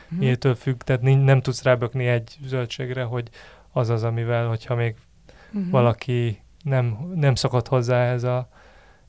hmm. 0.08 0.18
miétől 0.18 0.54
függ, 0.54 0.82
tehát 0.82 1.02
nem 1.02 1.40
tudsz 1.40 1.62
rábökni 1.62 2.06
egy 2.06 2.36
zöldségre, 2.44 3.02
hogy 3.02 3.28
az 3.72 3.88
az, 3.88 4.02
amivel, 4.02 4.48
hogyha 4.48 4.74
még 4.74 4.96
hmm. 5.52 5.70
valaki 5.70 6.42
nem, 6.62 7.12
nem 7.14 7.34
szokott 7.34 7.68
hozzá 7.68 8.04
ehhez, 8.04 8.22
a, 8.22 8.48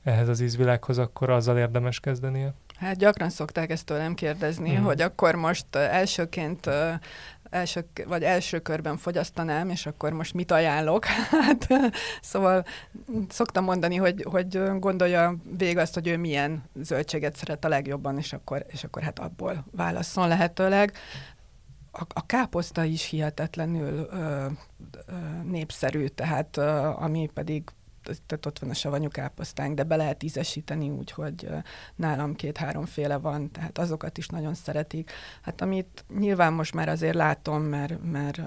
ehhez 0.02 0.28
az 0.28 0.40
ízvilághoz, 0.40 0.98
akkor 0.98 1.30
azzal 1.30 1.58
érdemes 1.58 2.00
kezdenie. 2.00 2.54
Hát 2.78 2.96
gyakran 2.96 3.30
szokták 3.30 3.70
ezt 3.70 3.86
tőlem 3.86 4.14
kérdezni, 4.14 4.78
mm. 4.78 4.82
hogy 4.82 5.00
akkor 5.00 5.34
most 5.34 5.76
elsőként 5.76 6.70
első, 7.54 7.84
vagy 8.06 8.22
első 8.22 8.58
körben 8.58 8.96
fogyasztanám, 8.96 9.68
és 9.70 9.86
akkor 9.86 10.12
most 10.12 10.34
mit 10.34 10.50
ajánlok? 10.50 11.04
Hát, 11.44 11.66
szóval 12.20 12.64
szoktam 13.28 13.64
mondani, 13.64 13.96
hogy, 13.96 14.26
hogy 14.30 14.78
gondolja 14.78 15.36
végig 15.58 15.78
azt, 15.78 15.94
hogy 15.94 16.06
ő 16.06 16.16
milyen 16.16 16.64
zöldséget 16.74 17.36
szeret 17.36 17.64
a 17.64 17.68
legjobban, 17.68 18.18
és 18.18 18.32
akkor, 18.32 18.64
és 18.68 18.84
akkor 18.84 19.02
hát 19.02 19.18
abból 19.18 19.64
válaszol 19.70 20.28
lehetőleg. 20.28 20.92
A, 21.92 22.02
a 22.08 22.26
káposzta 22.26 22.84
is 22.84 23.04
hihetetlenül 23.04 24.08
ö, 24.10 24.46
ö, 25.06 25.12
népszerű, 25.42 26.06
tehát 26.06 26.56
ö, 26.56 26.70
ami 26.78 27.30
pedig 27.34 27.62
tehát 28.26 28.46
ott 28.46 28.58
van 28.58 28.70
a 28.70 28.74
savanyú 28.74 29.08
káposztánk, 29.08 29.74
de 29.74 29.82
be 29.82 29.96
lehet 29.96 30.22
ízesíteni 30.22 30.90
úgy, 30.90 31.10
hogy 31.10 31.48
nálam 31.96 32.34
két-háromféle 32.34 33.16
van, 33.16 33.50
tehát 33.50 33.78
azokat 33.78 34.18
is 34.18 34.28
nagyon 34.28 34.54
szeretik. 34.54 35.10
Hát 35.42 35.60
amit 35.60 36.04
nyilván 36.18 36.52
most 36.52 36.74
már 36.74 36.88
azért 36.88 37.14
látom, 37.14 37.62
mert, 37.62 38.02
mert, 38.02 38.40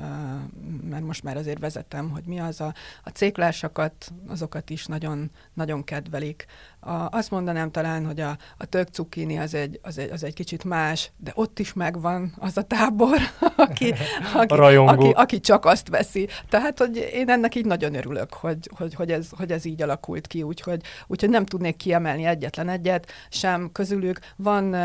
mert 0.89 1.03
most 1.03 1.23
már 1.23 1.37
azért 1.37 1.59
vezetem, 1.59 2.09
hogy 2.09 2.23
mi 2.25 2.39
az 2.39 2.61
a, 2.61 2.73
a 3.03 3.09
céklásakat, 3.09 4.13
azokat 4.27 4.69
is 4.69 4.85
nagyon, 4.85 5.31
nagyon 5.53 5.83
kedvelik. 5.83 6.45
A, 6.79 7.07
azt 7.17 7.31
mondanám 7.31 7.71
talán, 7.71 8.05
hogy 8.05 8.19
a, 8.19 8.37
a 8.57 8.65
tök 8.65 8.87
cukkini 8.87 9.37
az 9.37 9.53
egy, 9.53 9.79
az, 9.83 9.97
egy, 9.97 10.11
az 10.11 10.23
egy 10.23 10.33
kicsit 10.33 10.63
más, 10.63 11.11
de 11.17 11.31
ott 11.35 11.59
is 11.59 11.73
megvan 11.73 12.33
az 12.39 12.57
a 12.57 12.61
tábor, 12.61 13.17
aki, 13.55 13.93
aki, 14.33 14.53
aki, 14.75 15.09
aki 15.09 15.39
csak 15.39 15.65
azt 15.65 15.89
veszi. 15.89 16.27
Tehát, 16.49 16.77
hogy 16.79 17.09
én 17.13 17.29
ennek 17.29 17.55
így 17.55 17.65
nagyon 17.65 17.95
örülök, 17.95 18.33
hogy, 18.33 18.69
hogy, 18.75 18.93
hogy, 18.93 19.11
ez, 19.11 19.29
hogy 19.37 19.51
ez 19.51 19.65
így 19.65 19.81
alakult 19.81 20.27
ki, 20.27 20.43
úgyhogy, 20.43 20.81
úgyhogy 21.07 21.29
nem 21.29 21.45
tudnék 21.45 21.75
kiemelni 21.75 22.25
egyetlen 22.25 22.69
egyet, 22.69 23.11
sem 23.29 23.69
közülük. 23.71 24.19
Van 24.35 24.75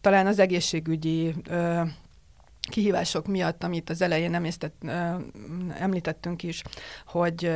talán 0.00 0.26
az 0.26 0.38
egészségügyi 0.38 1.34
kihívások 2.68 3.26
miatt, 3.26 3.64
amit 3.64 3.90
az 3.90 4.02
elején 4.02 4.34
emésztett, 4.34 4.84
említettünk 5.78 6.42
is, 6.42 6.62
hogy, 7.06 7.52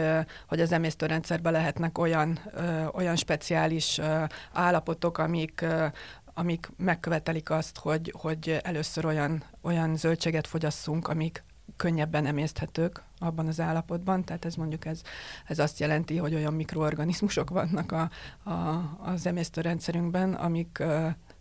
hogy 0.48 0.60
az 0.60 0.72
emésztőrendszerben 0.72 1.52
lehetnek 1.52 1.98
olyan, 1.98 2.38
olyan 2.92 3.16
speciális 3.16 4.00
állapotok, 4.52 5.18
amik, 5.18 5.64
amik 6.34 6.70
megkövetelik 6.76 7.50
azt, 7.50 7.78
hogy, 7.78 8.14
hogy 8.18 8.60
először 8.62 9.04
olyan, 9.04 9.42
olyan 9.62 9.96
zöldséget 9.96 10.46
fogyasszunk, 10.46 11.08
amik 11.08 11.44
könnyebben 11.76 12.26
emészthetők 12.26 13.02
abban 13.18 13.46
az 13.46 13.60
állapotban, 13.60 14.24
tehát 14.24 14.44
ez 14.44 14.54
mondjuk 14.54 14.84
ez, 14.84 15.00
ez 15.46 15.58
azt 15.58 15.78
jelenti, 15.78 16.16
hogy 16.16 16.34
olyan 16.34 16.54
mikroorganizmusok 16.54 17.50
vannak 17.50 17.92
a, 17.92 18.10
a, 18.50 18.52
az 18.98 19.26
emésztőrendszerünkben, 19.26 20.34
amik, 20.34 20.82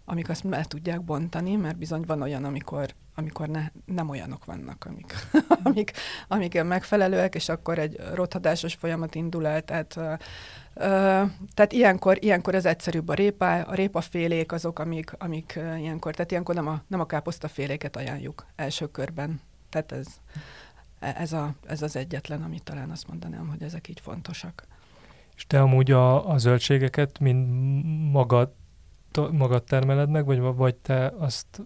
amik 0.06 0.30
azt 0.30 0.44
meg 0.44 0.68
tudják 0.68 1.02
bontani, 1.02 1.56
mert 1.56 1.78
bizony 1.78 2.04
van 2.08 2.22
olyan, 2.22 2.44
amikor, 2.44 2.94
amikor 3.16 3.48
ne, 3.48 3.68
nem 3.86 4.10
olyanok 4.10 4.46
vannak, 4.46 4.86
amik, 4.86 5.14
amik, 5.64 5.92
amik 6.28 6.64
megfelelőek, 6.64 7.36
és 7.36 7.50
akkor 7.50 7.80
egy 7.80 8.00
rothadásos 8.14 8.74
folyamat 8.74 9.16
indul 9.16 9.48
el, 9.48 9.62
tehát 9.62 10.00
tehát 11.54 11.72
ilyenkor, 11.72 12.18
ilyenkor 12.20 12.56
ez 12.56 12.66
egyszerűbb 12.66 13.10
a 13.10 13.14
répa, 13.14 13.62
a 13.62 13.76
répafélék 13.76 14.52
azok, 14.52 14.80
amik, 14.80 15.12
amik 15.18 15.60
ilyenkor, 15.78 16.14
tehát 16.14 16.32
ilyenkor 16.32 16.56
nem 16.56 16.68
a, 16.68 16.82
nem 16.88 17.00
a 17.00 17.06
káposztaféléket 17.06 17.96
ajánljuk 17.96 18.46
első 18.56 18.92
körben. 18.92 19.42
Tehát 19.70 19.92
ez, 19.92 20.08
ez, 21.00 21.34
a, 21.34 21.54
ez 21.68 21.82
az 21.82 21.96
egyetlen, 21.96 22.44
amit 22.44 22.64
talán 22.64 22.90
azt 22.90 23.08
mondanám, 23.08 23.48
hogy 23.48 23.64
ezek 23.64 23.88
így 23.88 24.00
fontosak. 24.00 24.64
És 25.36 25.48
te 25.48 25.62
amúgy 25.62 25.92
a, 25.92 26.30
a 26.30 26.38
zöldségeket 26.38 27.20
mind 27.20 27.48
magad 28.12 28.52
magad 29.32 29.64
termeled 29.64 30.10
meg, 30.10 30.26
vagy, 30.26 30.40
vagy 30.40 30.76
te 30.76 31.14
azt 31.18 31.62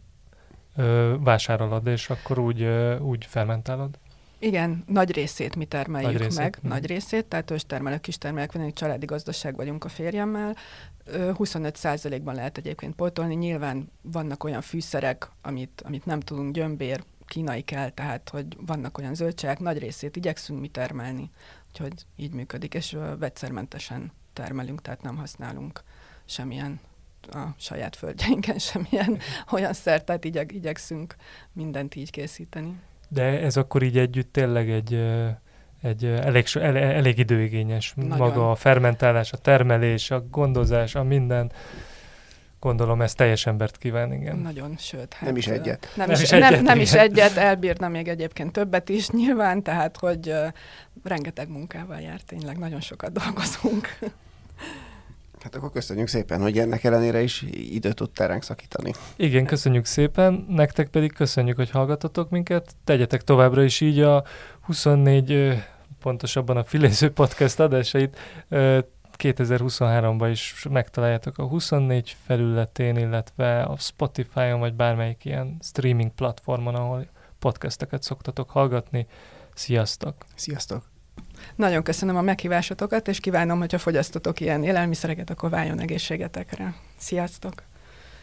ö, 0.80 1.16
vásárolod, 1.20 1.88
és 1.88 2.10
akkor 2.10 2.40
úgy, 2.40 2.62
ö, 2.62 3.00
úgy 3.00 3.26
fermentálod? 3.26 3.98
Igen, 4.40 4.84
nagy 4.88 5.12
részét 5.12 5.56
mi 5.56 5.66
termeljük 5.66 6.12
Nagy 6.12 6.20
nagy 6.20 6.28
részét, 6.28 6.44
meg, 6.44 6.58
mhm. 6.62 6.68
nagy 6.68 6.86
részét, 6.86 7.26
tehát 7.26 7.52
őstermelők, 7.52 8.02
kistermelők 8.02 8.52
van, 8.52 8.64
egy 8.64 8.74
családi 8.74 9.06
gazdaság 9.06 9.56
vagyunk 9.56 9.84
a 9.84 9.90
férjemmel. 9.90 10.56
Ö, 11.06 11.32
25%-ban 11.34 12.36
lehet 12.36 12.58
egyébként 12.58 12.96
pótolni. 12.96 13.36
Nyilván 13.36 13.92
vannak 14.02 14.44
olyan 14.44 14.62
fűszerek, 14.62 15.30
amit, 15.42 15.82
amit 15.86 16.06
nem 16.06 16.20
tudunk, 16.20 16.54
gyömbér, 16.54 17.04
kínai 17.26 17.62
kell, 17.62 17.90
tehát 17.90 18.30
hogy 18.30 18.46
vannak 18.66 18.98
olyan 18.98 19.16
zöldségek, 19.16 19.60
nagy 19.60 19.78
részét 19.78 20.16
igyekszünk 20.16 20.60
mi 20.60 20.68
termelni, 20.68 21.30
úgyhogy 21.68 21.94
így 22.16 22.34
működik, 22.34 22.74
és 22.74 22.98
vegyszermentesen 23.20 24.12
termelünk, 24.34 24.82
tehát 24.82 25.02
nem 25.02 25.18
használunk 25.18 25.84
semmilyen 26.26 26.80
a 27.28 27.48
saját 27.58 27.96
földjeinken 27.96 28.58
semmilyen 28.70 29.20
olyan 29.52 29.74
szert, 29.74 30.06
tehát 30.06 30.24
igyek, 30.24 30.52
igyekszünk 30.52 31.16
mindent 31.54 31.96
így 31.96 32.12
készíteni. 32.12 32.80
De 33.10 33.24
ez 33.24 33.58
akkor 33.58 33.84
így 33.84 33.98
együtt 33.98 34.34
tényleg 34.34 34.70
egy, 34.70 34.94
egy 35.82 36.06
elég, 36.06 36.46
elég 36.74 37.18
időigényes 37.18 37.94
Nagyon. 37.96 38.18
maga 38.18 38.52
a 38.52 38.56
fermentálás, 38.56 39.32
a 39.32 39.38
termelés, 39.38 40.12
a 40.12 40.22
gondozás, 40.30 40.96
a 40.96 41.04
minden. 41.04 41.52
Gondolom 42.60 43.02
ez 43.02 43.14
teljes 43.14 43.46
embert 43.46 43.78
kíván, 43.78 44.14
igen. 44.14 44.38
Nagyon, 44.38 44.76
sőt. 44.78 45.14
Hát, 45.14 45.26
Nem 45.26 45.36
is 45.36 45.48
egyet. 45.48 45.88
Nem, 45.96 46.08
Nem 46.08 46.16
is, 46.16 46.22
is 46.22 46.30
nem, 46.30 46.44
egyet, 46.44 46.62
nem 46.62 46.80
is 46.80 46.94
egyet, 46.94 47.38
elbírna 47.38 47.88
még 47.88 48.08
egyébként 48.08 48.52
többet 48.52 48.90
is 48.90 49.10
nyilván, 49.20 49.64
tehát 49.64 49.98
hogy 49.98 50.30
uh, 50.30 50.48
rengeteg 51.04 51.50
munkával 51.50 52.00
jár, 52.00 52.22
tényleg 52.22 52.58
nagyon 52.58 52.82
sokat 52.82 53.12
dolgozunk. 53.12 53.88
Hát 55.40 55.56
akkor 55.56 55.72
köszönjük 55.72 56.08
szépen, 56.08 56.42
hogy 56.42 56.58
ennek 56.58 56.84
ellenére 56.84 57.22
is 57.22 57.42
időt 57.52 57.96
tudtál 57.96 58.28
ránk 58.28 58.44
szakítani. 58.44 58.94
Igen, 59.16 59.46
köszönjük 59.46 59.86
szépen, 59.86 60.46
nektek 60.50 60.90
pedig 60.90 61.14
köszönjük, 61.14 61.56
hogy 61.56 61.70
hallgatotok 61.70 62.30
minket. 62.30 62.76
Tegyetek 62.84 63.24
továbbra 63.24 63.64
is 63.64 63.82
így 63.82 64.00
a 64.00 64.24
24, 64.62 65.32
ö, 65.32 65.54
pontosabban 66.00 66.58
a 66.58 66.64
Filéző 66.64 67.12
Podcast 67.12 67.60
adásait 67.60 68.18
ö, 68.50 68.80
2023-ban 69.18 70.28
is 70.32 70.66
megtaláljátok 70.70 71.38
a 71.38 71.44
24 71.44 72.16
felületén, 72.26 72.98
illetve 72.98 73.62
a 73.62 73.78
Spotify-on, 73.78 74.60
vagy 74.60 74.74
bármelyik 74.74 75.26
ilyen 75.26 75.58
streaming 75.62 76.12
platformon, 76.12 76.76
ahol 76.76 77.08
podcasteket 77.40 78.04
szoktatok 78.04 78.50
hallgatni. 78.50 79.08
Sziasztok! 79.54 80.16
Sziasztok! 80.36 80.99
Nagyon 81.56 81.84
köszönöm 81.84 82.16
a 82.16 82.22
meghívásotokat, 82.22 83.08
és 83.08 83.20
kívánom, 83.20 83.60
hogyha 83.60 83.78
fogyasztotok 83.78 84.40
ilyen 84.40 84.64
élelmiszereket, 84.64 85.30
akkor 85.30 85.50
váljon 85.50 85.80
egészségetekre. 85.80 86.76
Sziasztok! 86.98 87.54